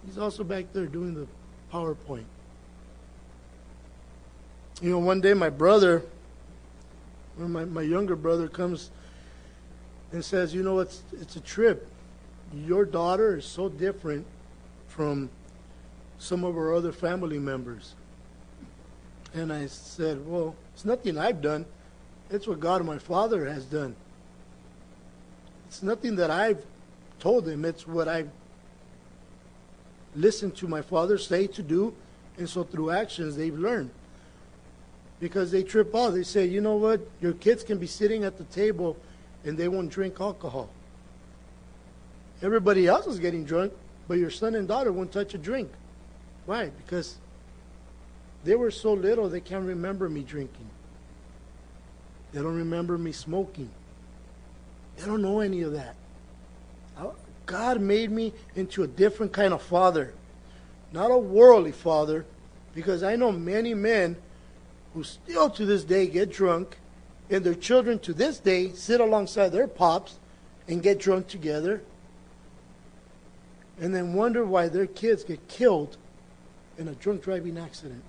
[0.06, 1.26] He's also back there doing the
[1.70, 2.24] PowerPoint.
[4.80, 6.02] You know, one day my brother,
[7.36, 8.90] my, my younger brother, comes
[10.12, 11.86] and says, You know, it's, it's a trip.
[12.54, 14.24] Your daughter is so different
[14.88, 15.28] from
[16.18, 17.94] some of our other family members.
[19.32, 21.66] And I said, Well, it's nothing I've done.
[22.30, 23.94] It's what God my Father has done.
[25.66, 26.64] It's nothing that I've
[27.18, 27.64] told them.
[27.64, 28.30] It's what I've
[30.14, 31.94] listened to my father say to do,
[32.38, 33.90] and so through actions they've learned.
[35.20, 36.10] Because they trip out.
[36.10, 37.00] They say, you know what?
[37.20, 38.96] Your kids can be sitting at the table
[39.44, 40.68] and they won't drink alcohol.
[42.42, 43.72] Everybody else is getting drunk,
[44.08, 45.70] but your son and daughter won't touch a drink.
[46.46, 46.70] Why?
[46.70, 47.16] Because
[48.44, 50.68] they were so little they can't remember me drinking.
[52.32, 53.70] They don't remember me smoking.
[54.96, 55.96] They don't know any of that.
[56.98, 57.14] Oh,
[57.46, 60.14] God made me into a different kind of father.
[60.92, 62.24] Not a worldly father,
[62.74, 64.16] because I know many men
[64.92, 66.78] who still to this day get drunk,
[67.30, 70.18] and their children to this day sit alongside their pops
[70.68, 71.82] and get drunk together,
[73.80, 75.96] and then wonder why their kids get killed
[76.78, 78.02] in a drunk driving accident.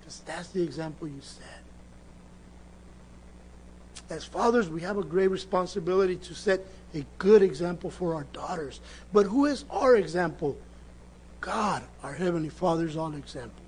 [0.00, 1.62] Because that's the example you set.
[4.08, 6.60] As fathers, we have a great responsibility to set
[6.94, 8.80] a good example for our daughters.
[9.12, 10.56] But who is our example?
[11.40, 13.62] God, our Heavenly Father, is our example.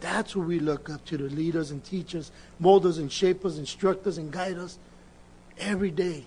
[0.00, 3.10] That's who we look up to to lead us and teach us, mold us and
[3.10, 4.78] shape us, instruct us and guide us
[5.58, 6.24] every day.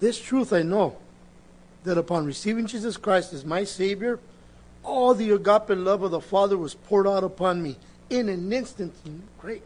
[0.00, 0.96] This truth I know
[1.84, 4.18] that upon receiving Jesus Christ as my Savior,
[4.84, 7.76] all the agape love of the Father was poured out upon me
[8.10, 8.94] in an instant,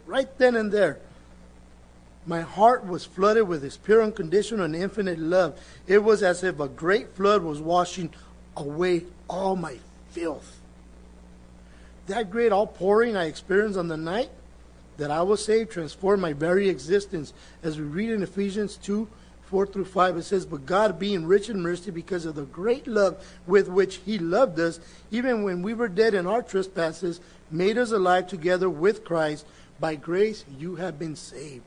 [0.06, 0.98] right then and there.
[2.26, 5.58] My heart was flooded with His pure, unconditional, and infinite love.
[5.86, 8.12] It was as if a great flood was washing
[8.56, 9.78] away all my
[10.10, 10.60] filth.
[12.08, 14.30] That great outpouring I experienced on the night
[14.96, 17.32] that I was saved transformed my very existence.
[17.62, 19.08] As we read in Ephesians 2
[19.46, 22.86] 4 through 5, it says, But God, being rich in mercy because of the great
[22.86, 24.80] love with which He loved us,
[25.10, 29.46] even when we were dead in our trespasses, made us alive together with Christ.
[29.78, 31.62] By grace you have been saved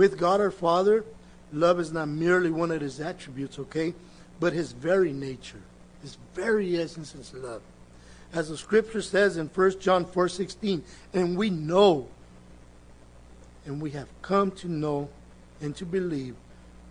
[0.00, 1.04] with God our Father,
[1.52, 3.94] love is not merely one of his attributes, okay?
[4.38, 5.60] But his very nature,
[6.00, 7.62] his very essence is love.
[8.32, 10.82] As the scripture says in 1 John 4:16,
[11.12, 12.08] and we know
[13.66, 15.08] and we have come to know
[15.60, 16.36] and to believe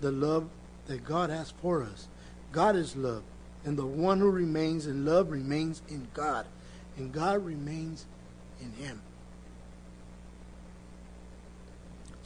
[0.01, 0.49] the love
[0.87, 2.07] that God has for us.
[2.51, 3.23] God is love,
[3.65, 6.45] and the one who remains in love remains in God,
[6.97, 8.05] and God remains
[8.61, 9.01] in him.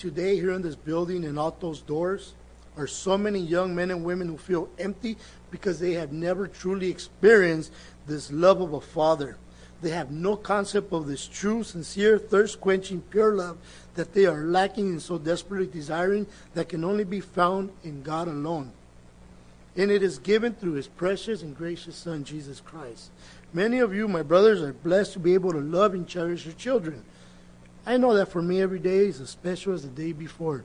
[0.04, 2.34] today here in this building and out those doors
[2.76, 5.16] are so many young men and women who feel empty
[5.50, 7.72] because they have never truly experienced
[8.06, 9.38] this love of a father.
[9.82, 13.58] They have no concept of this true, sincere, thirst quenching, pure love
[13.96, 18.28] that they are lacking and so desperately desiring that can only be found in God
[18.28, 18.72] alone.
[19.76, 23.10] And it is given through his precious and gracious Son, Jesus Christ.
[23.54, 26.56] Many of you, my brothers, are blessed to be able to love and cherish your
[26.56, 27.04] children.
[27.86, 30.64] I know that for me, every day is as special as the day before.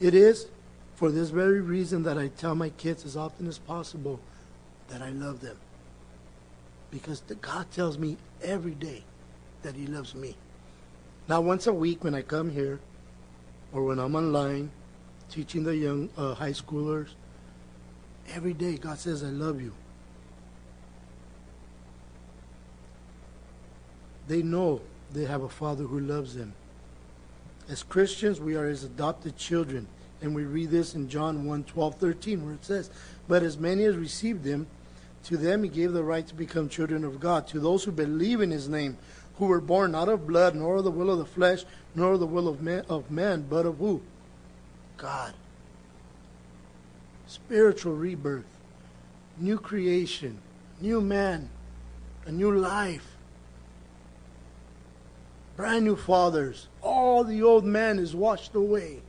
[0.00, 0.48] It is
[0.94, 4.20] for this very reason that I tell my kids as often as possible
[4.88, 5.56] that I love them.
[6.90, 9.04] Because God tells me every day
[9.62, 10.36] that He loves me.
[11.28, 12.78] Now, once a week when I come here,
[13.72, 14.70] or when I'm online
[15.28, 17.08] teaching the young uh, high schoolers,
[18.32, 19.72] every day God says, I love you.
[24.28, 24.80] They know
[25.12, 26.52] they have a father who loves them.
[27.68, 29.88] As Christians, we are his adopted children.
[30.22, 32.90] And we read this in John 1 12, 13, where it says,
[33.28, 34.66] But as many as received him,
[35.24, 38.40] to them he gave the right to become children of God, to those who believe
[38.40, 38.96] in his name,
[39.38, 42.20] who were born not of blood, nor of the will of the flesh, nor of
[42.20, 44.02] the will of man, of man but of who?
[44.96, 45.34] God.
[47.26, 48.46] Spiritual rebirth,
[49.38, 50.38] new creation,
[50.80, 51.50] new man,
[52.24, 53.16] a new life
[55.56, 56.68] brand new fathers.
[56.82, 59.00] All the old man is washed away.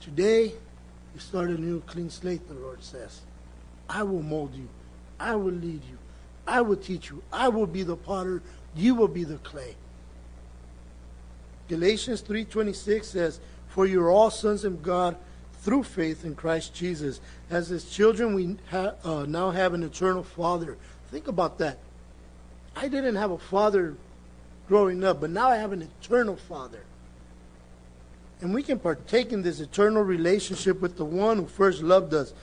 [0.00, 0.52] Today,
[1.14, 3.20] you start a new clean slate, the Lord says.
[3.88, 4.68] I will mold you.
[5.18, 5.98] I will lead you.
[6.46, 7.22] I will teach you.
[7.32, 8.42] I will be the potter.
[8.74, 9.76] You will be the clay.
[11.68, 15.16] Galatians 3.26 says, For you are all sons of God
[15.60, 17.20] through faith in Christ Jesus.
[17.50, 20.76] As his children, we ha- uh, now have an eternal Father.
[21.10, 21.78] Think about that.
[22.76, 23.96] I didn't have a father
[24.68, 26.82] growing up, but now I have an eternal Father.
[28.40, 32.34] And we can partake in this eternal relationship with the one who first loved us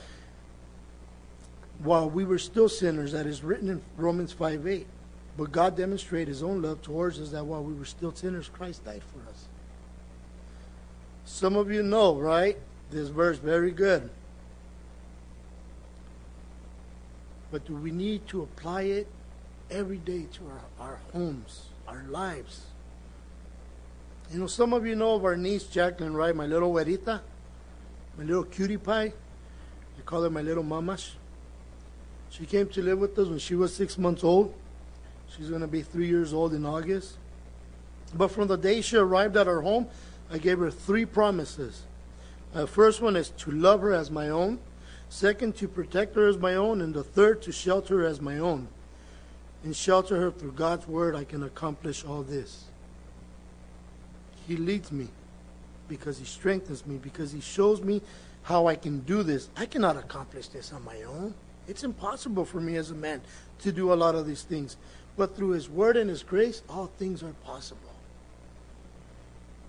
[1.83, 4.87] while we were still sinners, that is written in Romans 5 8.
[5.37, 8.85] But God demonstrated his own love towards us that while we were still sinners, Christ
[8.85, 9.45] died for us.
[11.25, 12.57] Some of you know, right?
[12.91, 14.09] This verse very good.
[17.51, 19.07] But do we need to apply it
[19.71, 20.41] every day to
[20.79, 21.67] our, our homes?
[21.87, 22.61] our lives.
[24.31, 26.35] You know, some of you know of our niece, Jacqueline, right?
[26.35, 27.21] My little güerita,
[28.17, 29.13] my little cutie pie.
[29.97, 31.11] I call her my little mamash.
[32.35, 34.55] She came to live with us when she was six months old.
[35.29, 37.17] She's going to be three years old in August.
[38.15, 39.87] But from the day she arrived at our home,
[40.31, 41.83] I gave her three promises.
[42.53, 44.57] The first one is to love her as my own.
[45.09, 46.81] Second, to protect her as my own.
[46.81, 48.67] And the third, to shelter her as my own.
[49.63, 52.63] And shelter her through God's word, I can accomplish all this.
[54.47, 55.07] He leads me
[55.87, 58.01] because He strengthens me, because He shows me
[58.41, 59.49] how I can do this.
[59.55, 61.35] I cannot accomplish this on my own.
[61.67, 63.21] It's impossible for me as a man
[63.61, 64.77] to do a lot of these things.
[65.15, 67.79] But through His Word and His grace, all things are possible.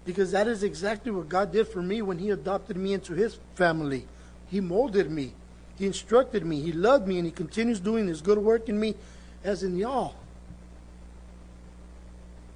[0.04, 3.38] Because that is exactly what God did for me when He adopted me into His
[3.54, 4.06] family.
[4.50, 5.32] He molded me,
[5.78, 8.94] He instructed me, He loved me, and He continues doing His good work in me
[9.42, 10.14] as in y'all.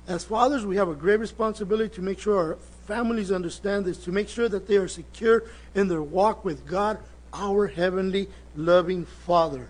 [0.06, 4.10] As fathers, we have a great responsibility to make sure our families understand this, to
[4.10, 6.98] make sure that they are secure in their walk with God,
[7.32, 9.68] our heavenly, loving Father.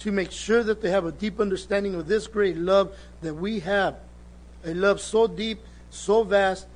[0.00, 3.60] To make sure that they have a deep understanding of this great love that we
[3.60, 3.96] have.
[4.64, 6.66] A love so deep, so vast,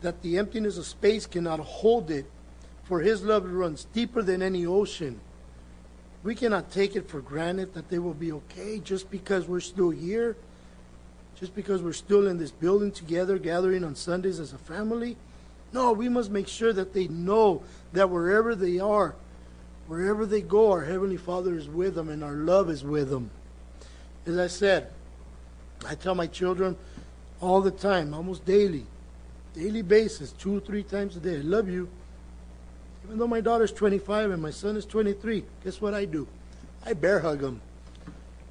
[0.00, 2.26] that the emptiness of space cannot hold it.
[2.84, 5.20] For His love runs deeper than any ocean.
[6.22, 9.90] We cannot take it for granted that they will be okay just because we're still
[9.90, 10.36] here
[11.38, 15.16] just because we're still in this building together, gathering on Sundays as a family.
[15.72, 17.62] No, we must make sure that they know
[17.92, 19.14] that wherever they are,
[19.86, 23.30] wherever they go, our Heavenly Father is with them and our love is with them.
[24.26, 24.90] As I said,
[25.86, 26.76] I tell my children
[27.40, 28.86] all the time, almost daily,
[29.54, 31.88] daily basis, two or three times a day, I love you.
[33.04, 36.26] Even though my daughter's 25 and my son is 23, guess what I do?
[36.84, 37.60] I bear hug them.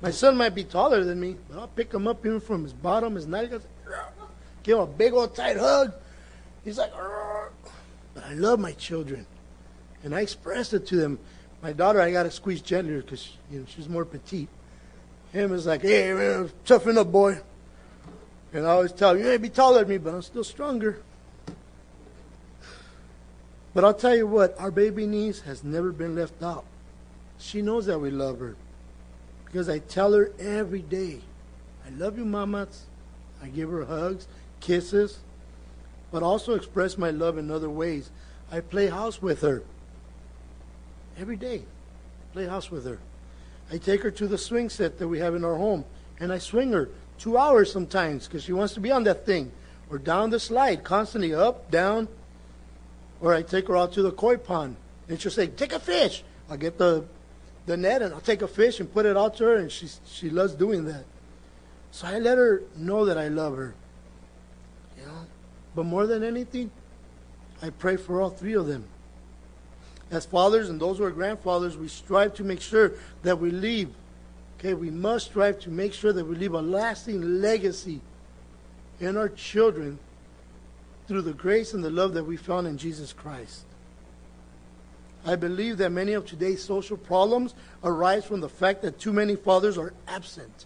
[0.01, 2.73] My son might be taller than me, but I'll pick him up even from his
[2.73, 3.63] bottom, his nalgas,
[4.63, 5.93] give him a big old tight hug.
[6.67, 6.91] He's like,
[8.13, 9.25] but I love my children,
[10.03, 11.17] and I express it to them.
[11.61, 14.49] My daughter, I gotta squeeze gentler because you know she's more petite.
[15.31, 17.39] Him is like, hey man, toughen up, boy.
[18.51, 21.01] And I always tell him, you may be taller than me, but I'm still stronger.
[23.73, 26.65] But I'll tell you what, our baby niece has never been left out.
[27.37, 28.57] She knows that we love her
[29.45, 31.21] because I tell her every day,
[31.85, 32.87] I love you, mamas.
[33.41, 34.27] I give her hugs,
[34.59, 35.19] kisses,
[36.11, 38.09] but also express my love in other ways.
[38.51, 39.63] I play house with her
[41.17, 41.63] every day.
[42.33, 42.99] Play house with her.
[43.71, 45.83] I take her to the swing set that we have in our home,
[46.19, 49.51] and I swing her two hours sometimes because she wants to be on that thing,
[49.89, 52.07] or down the slide, constantly up, down.
[53.19, 54.75] Or I take her out to the koi pond,
[55.09, 57.05] and she'll say, "Take a fish." I'll get the
[57.65, 59.89] the net and I'll take a fish and put it out to her, and she
[60.05, 61.03] she loves doing that.
[61.91, 63.75] So I let her know that I love her.
[65.77, 66.71] But more than anything,
[67.61, 68.85] I pray for all three of them.
[70.09, 73.91] As fathers and those who are grandfathers, we strive to make sure that we leave.
[74.57, 78.01] Okay, we must strive to make sure that we leave a lasting legacy
[78.99, 79.99] in our children
[81.07, 83.63] through the grace and the love that we found in Jesus Christ.
[85.27, 87.53] I believe that many of today's social problems
[87.83, 90.65] arise from the fact that too many fathers are absent.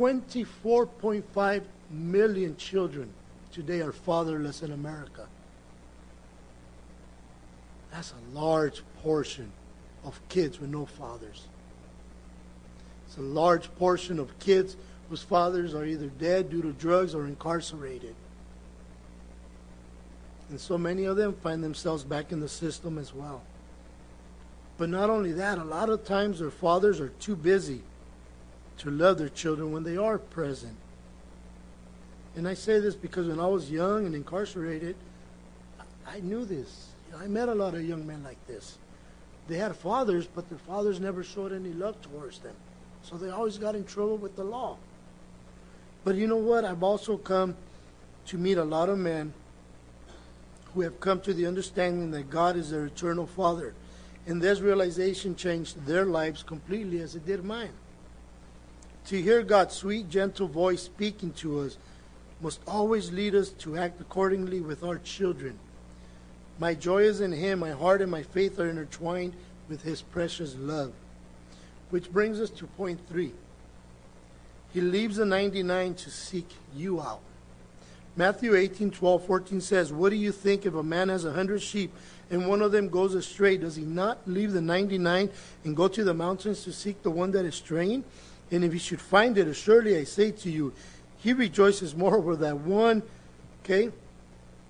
[0.00, 3.12] 24.5 million children
[3.52, 5.26] today are fatherless in America.
[7.92, 9.52] That's a large portion
[10.02, 11.48] of kids with no fathers.
[13.06, 14.74] It's a large portion of kids
[15.10, 18.14] whose fathers are either dead due to drugs or incarcerated.
[20.48, 23.42] And so many of them find themselves back in the system as well.
[24.78, 27.82] But not only that, a lot of times their fathers are too busy
[28.80, 30.76] to love their children when they are present.
[32.34, 34.96] And I say this because when I was young and incarcerated,
[36.06, 36.88] I knew this.
[37.18, 38.78] I met a lot of young men like this.
[39.48, 42.54] They had fathers, but their fathers never showed any love towards them.
[43.02, 44.76] So they always got in trouble with the law.
[46.04, 46.64] But you know what?
[46.64, 47.56] I've also come
[48.26, 49.34] to meet a lot of men
[50.72, 53.74] who have come to the understanding that God is their eternal Father.
[54.26, 57.72] And this realization changed their lives completely as it did mine.
[59.06, 61.78] To hear God's sweet, gentle voice speaking to us
[62.40, 65.58] must always lead us to act accordingly with our children.
[66.58, 69.34] My joy is in Him, my heart and my faith are intertwined
[69.68, 70.92] with His precious love.
[71.90, 73.32] Which brings us to point three.
[74.72, 77.20] He leaves the 99 to seek you out.
[78.16, 81.62] Matthew 18, 12, 14 says, What do you think if a man has a hundred
[81.62, 81.92] sheep
[82.30, 83.56] and one of them goes astray?
[83.56, 85.30] Does he not leave the 99
[85.64, 88.04] and go to the mountains to seek the one that is straying?
[88.50, 90.72] And if he should find it, assuredly I say to you,
[91.18, 93.02] he rejoices more over that one,
[93.62, 93.90] okay,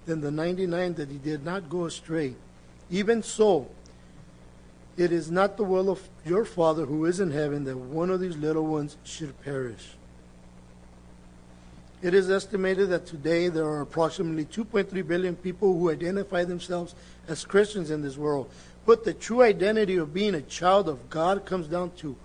[0.06, 2.34] than the 99 that he did not go astray.
[2.90, 3.68] Even so,
[4.96, 8.20] it is not the will of your Father who is in heaven that one of
[8.20, 9.94] these little ones should perish.
[12.02, 16.94] It is estimated that today there are approximately 2.3 billion people who identify themselves
[17.28, 18.50] as Christians in this world.
[18.86, 22.16] But the true identity of being a child of God comes down to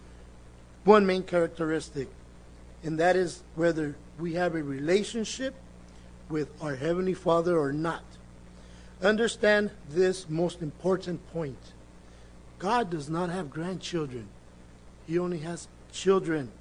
[0.86, 2.08] one main characteristic,
[2.84, 5.56] and that is whether we have a relationship
[6.30, 8.04] with our Heavenly Father or not.
[9.02, 11.58] Understand this most important point
[12.60, 14.28] God does not have grandchildren,
[15.08, 16.52] He only has children.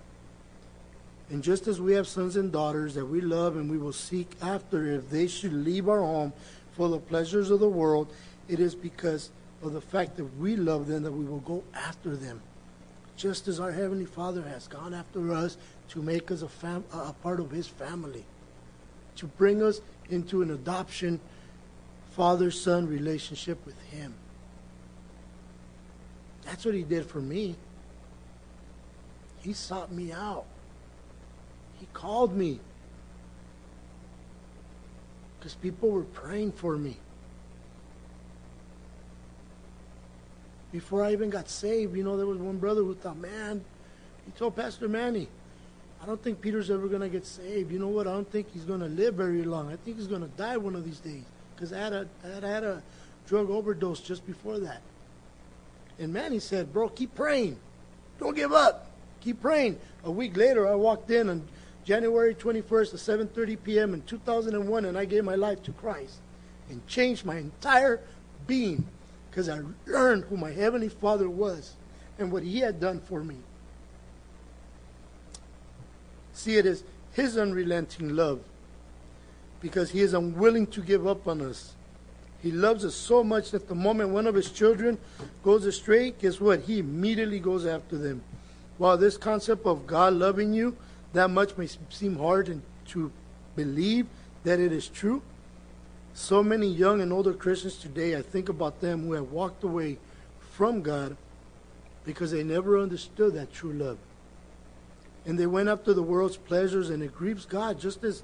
[1.30, 4.30] And just as we have sons and daughters that we love and we will seek
[4.42, 6.34] after if they should leave our home
[6.72, 8.12] for the pleasures of the world,
[8.46, 9.30] it is because
[9.62, 12.42] of the fact that we love them that we will go after them.
[13.16, 15.56] Just as our Heavenly Father has gone after us
[15.90, 18.24] to make us a, fam- a part of His family,
[19.16, 21.20] to bring us into an adoption
[22.10, 24.14] father son relationship with Him.
[26.44, 27.56] That's what He did for me.
[29.40, 30.46] He sought me out.
[31.78, 32.60] He called me.
[35.38, 36.96] Because people were praying for me.
[40.74, 43.64] Before I even got saved, you know, there was one brother who thought, man,
[44.26, 45.28] he told Pastor Manny,
[46.02, 47.70] I don't think Peter's ever going to get saved.
[47.70, 48.08] You know what?
[48.08, 49.72] I don't think he's going to live very long.
[49.72, 51.22] I think he's going to die one of these days.
[51.54, 52.82] Because I, had a, I had, had a
[53.28, 54.82] drug overdose just before that.
[56.00, 57.56] And Manny said, bro, keep praying.
[58.18, 58.90] Don't give up.
[59.20, 59.78] Keep praying.
[60.02, 61.46] A week later, I walked in on
[61.84, 63.94] January 21st at 7:30 p.m.
[63.94, 66.16] in 2001 and I gave my life to Christ
[66.68, 68.00] and changed my entire
[68.48, 68.84] being
[69.34, 71.72] because I learned who my heavenly Father was
[72.20, 73.34] and what he had done for me.
[76.32, 78.38] See it as his unrelenting love
[79.60, 81.72] because he is unwilling to give up on us.
[82.42, 84.98] He loves us so much that the moment one of his children
[85.42, 86.60] goes astray, guess what?
[86.60, 88.22] He immediately goes after them.
[88.78, 90.76] While this concept of God loving you
[91.12, 92.60] that much may seem hard
[92.90, 93.10] to
[93.56, 94.06] believe
[94.44, 95.22] that it is true.
[96.14, 99.98] So many young and older Christians today, I think about them who have walked away
[100.52, 101.16] from God
[102.04, 103.98] because they never understood that true love.
[105.26, 108.22] And they went after the world's pleasures, and it grieves God just as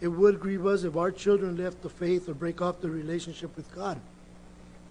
[0.00, 3.56] it would grieve us if our children left the faith or break off the relationship
[3.56, 4.00] with God.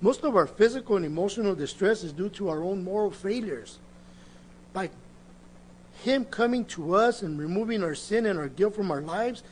[0.02, 3.80] Most of our physical and emotional distress is due to our own moral failures.
[4.74, 4.90] By
[6.04, 9.44] him coming to us and removing our sin and our guilt from our lives,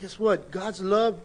[0.00, 0.50] guess what?
[0.50, 1.20] God's love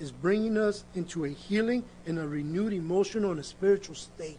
[0.00, 4.38] is bringing us into a healing and a renewed emotional and a spiritual state.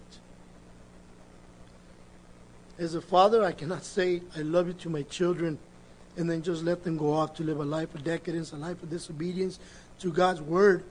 [2.78, 5.58] As a father, I cannot say, I love you to my children
[6.18, 8.82] and then just let them go off to live a life of decadence, a life
[8.84, 9.60] of disobedience
[10.00, 10.84] to God's word.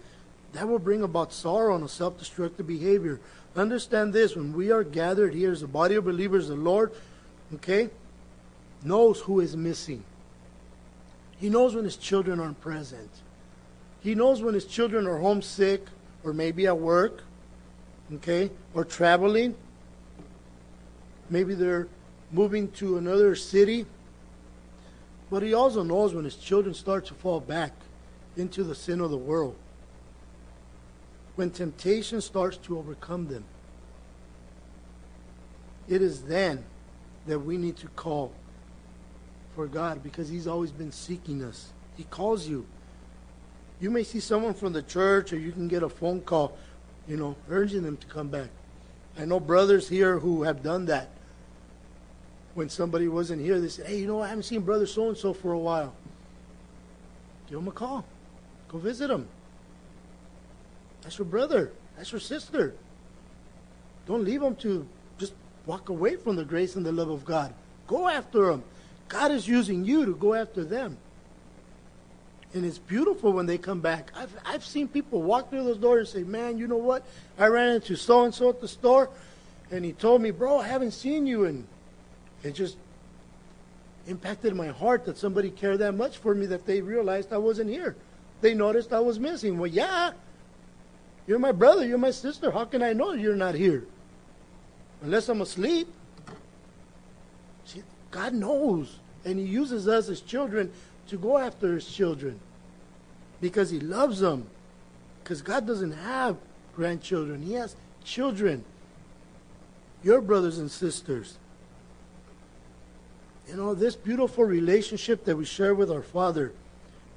[0.52, 3.20] That will bring about sorrow and a self destructive behavior.
[3.56, 6.92] Understand this when we are gathered here as a body of believers, the Lord
[7.54, 7.90] okay,
[8.82, 10.04] knows who is missing.
[11.38, 13.10] He knows when his children aren't present.
[14.04, 15.86] He knows when his children are homesick
[16.22, 17.24] or maybe at work,
[18.14, 19.56] okay, or traveling.
[21.30, 21.88] Maybe they're
[22.30, 23.86] moving to another city.
[25.30, 27.72] But he also knows when his children start to fall back
[28.36, 29.56] into the sin of the world.
[31.34, 33.44] When temptation starts to overcome them.
[35.88, 36.64] It is then
[37.26, 38.32] that we need to call
[39.54, 41.72] for God because He's always been seeking us.
[41.96, 42.66] He calls you.
[43.80, 46.56] You may see someone from the church, or you can get a phone call,
[47.08, 48.48] you know, urging them to come back.
[49.18, 51.10] I know brothers here who have done that.
[52.54, 55.16] When somebody wasn't here, they said, Hey, you know, I haven't seen brother so and
[55.16, 55.94] so for a while.
[57.48, 58.04] Give him a call.
[58.68, 59.28] Go visit him.
[61.02, 61.72] That's your brother.
[61.96, 62.74] That's your sister.
[64.06, 64.86] Don't leave them to
[65.18, 65.34] just
[65.66, 67.52] walk away from the grace and the love of God.
[67.86, 68.62] Go after them.
[69.08, 70.96] God is using you to go after them.
[72.54, 74.12] And it's beautiful when they come back.
[74.16, 77.04] I've, I've seen people walk through those doors and say, Man, you know what?
[77.38, 79.10] I ran into so and so at the store,
[79.70, 81.44] and he told me, Bro, I haven't seen you.
[81.44, 81.66] And
[82.42, 82.76] it just
[84.06, 87.70] impacted my heart that somebody cared that much for me that they realized I wasn't
[87.70, 87.96] here.
[88.40, 89.58] They noticed I was missing.
[89.58, 90.12] Well, yeah,
[91.26, 92.50] you're my brother, you're my sister.
[92.50, 93.84] How can I know you're not here?
[95.04, 95.86] unless I'm asleep.
[97.66, 98.98] See, God knows.
[99.24, 100.72] And He uses us as children
[101.08, 102.40] to go after His children
[103.40, 104.46] because He loves them.
[105.22, 106.36] Because God doesn't have
[106.74, 108.64] grandchildren, He has children.
[110.02, 111.38] Your brothers and sisters.
[113.48, 116.52] you know, this beautiful relationship that we share with our Father,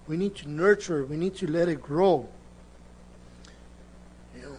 [0.08, 2.28] we need to nurture, we need to let it grow.
[4.36, 4.56] You know,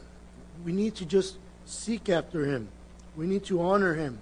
[0.65, 2.69] we need to just seek after Him.
[3.17, 4.19] We need to honor Him.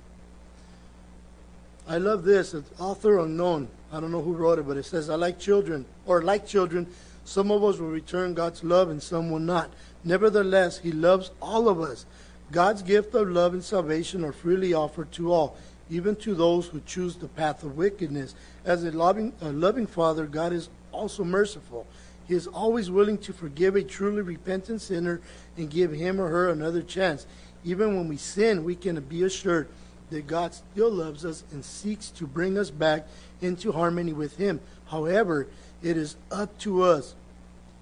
[1.89, 2.55] I love this.
[2.55, 3.69] It's author unknown.
[3.93, 6.87] I don't know who wrote it, but it says, I like children, or like children,
[7.25, 9.71] some of us will return God's love and some will not.
[10.05, 12.07] Nevertheless, He loves all of us.
[12.53, 15.57] God's gift of love and salvation are freely offered to all,
[15.91, 18.35] even to those who choose the path of wickedness.
[18.65, 21.87] As a loving, a loving Father, God is also merciful.
[22.29, 25.21] He is always willing to forgive a truly repentant sinner
[25.57, 27.27] and give him or her another chance.
[27.65, 29.69] Even when we sin, we can be assured
[30.11, 33.07] that God still loves us and seeks to bring us back
[33.41, 34.61] into harmony with Him.
[34.87, 35.47] However,
[35.83, 37.15] it is up to us,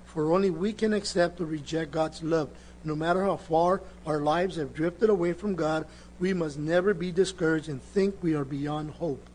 [0.04, 2.50] for only we can accept or reject God's love.
[2.84, 5.86] No matter how far our lives have drifted away from God,
[6.20, 9.26] we must never be discouraged and think we are beyond hope.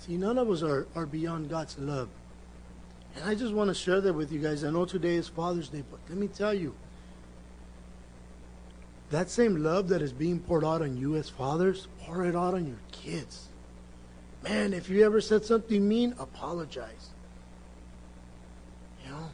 [0.00, 2.08] See, none of us are, are beyond God's love.
[3.14, 4.64] And I just want to share that with you guys.
[4.64, 6.74] I know today is Father's Day, but let me tell you
[9.10, 12.54] that same love that is being poured out on you as fathers, pour it out
[12.54, 13.48] on your kids.
[14.42, 17.10] Man, if you ever said something mean, apologize.
[19.04, 19.30] You know?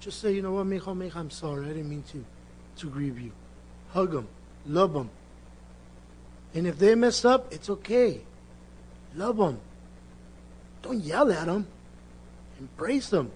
[0.00, 1.64] Just say, you know what, mijo, mija, I'm sorry.
[1.64, 2.24] I didn't mean to,
[2.76, 3.32] to grieve you.
[3.92, 4.28] Hug them.
[4.66, 5.10] Love them.
[6.54, 8.20] And if they mess up, it's okay.
[9.14, 9.60] Love them.
[10.82, 11.66] Don't yell at them.
[12.58, 13.30] Embrace them.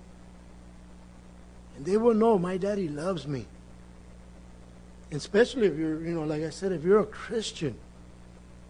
[1.77, 3.47] And they will know my daddy loves me
[5.15, 7.77] especially if you're, you know, like I said, if you're a Christian,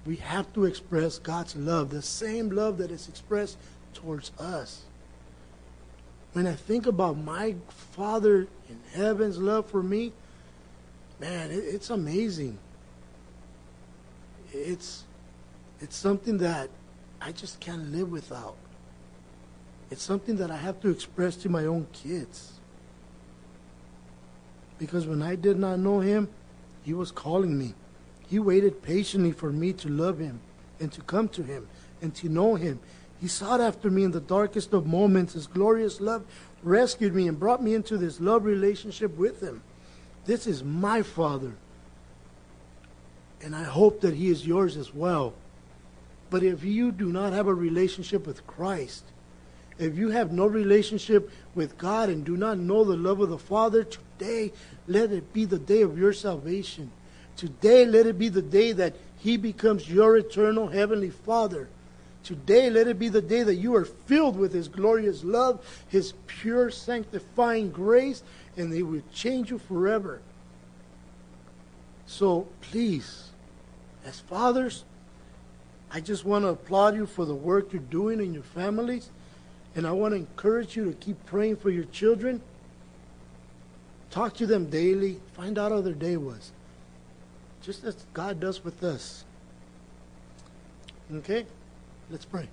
[0.07, 3.57] we have to express God's love, the same love that is expressed
[3.95, 4.82] towards us.
[6.32, 10.12] When I think about my Father in heaven's love for me,
[11.20, 12.59] man, it, it's amazing.
[14.53, 15.05] It's
[15.80, 16.70] it's something that
[17.20, 18.57] I just can't live without.
[19.90, 22.55] It's something that I have to express to my own kids.
[24.79, 26.29] Because when I did not know him,
[26.83, 27.75] he was calling me.
[28.29, 30.41] He waited patiently for me to love him
[30.81, 31.68] and to come to him
[32.03, 32.81] and to know him.
[33.20, 35.35] He sought after me in the darkest of moments.
[35.35, 36.25] His glorious love
[36.62, 39.62] rescued me and brought me into this love relationship with him.
[40.25, 41.55] This is my Father.
[43.43, 45.35] And I hope that he is yours as well.
[46.31, 49.05] But if you do not have a relationship with Christ,
[49.79, 53.39] if you have no relationship with God and do not know the love of the
[53.39, 53.87] Father,
[54.19, 54.53] today
[54.87, 56.91] let it be the day of your salvation.
[57.37, 61.69] Today let it be the day that He becomes your eternal Heavenly Father.
[62.23, 66.15] Today let it be the day that you are filled with His glorious love, His
[66.27, 68.23] pure sanctifying grace,
[68.57, 70.21] and He will change you forever.
[72.07, 73.31] So please,
[74.05, 74.85] as fathers,
[75.91, 79.11] I just want to applaud you for the work you're doing in your families.
[79.77, 82.41] And I want to encourage you to keep praying for your children.
[84.15, 85.19] Talk to them daily.
[85.33, 86.53] Find out how their day was.
[87.62, 89.25] Just as God does with us.
[91.12, 91.45] Okay?
[92.09, 92.49] Let's pray.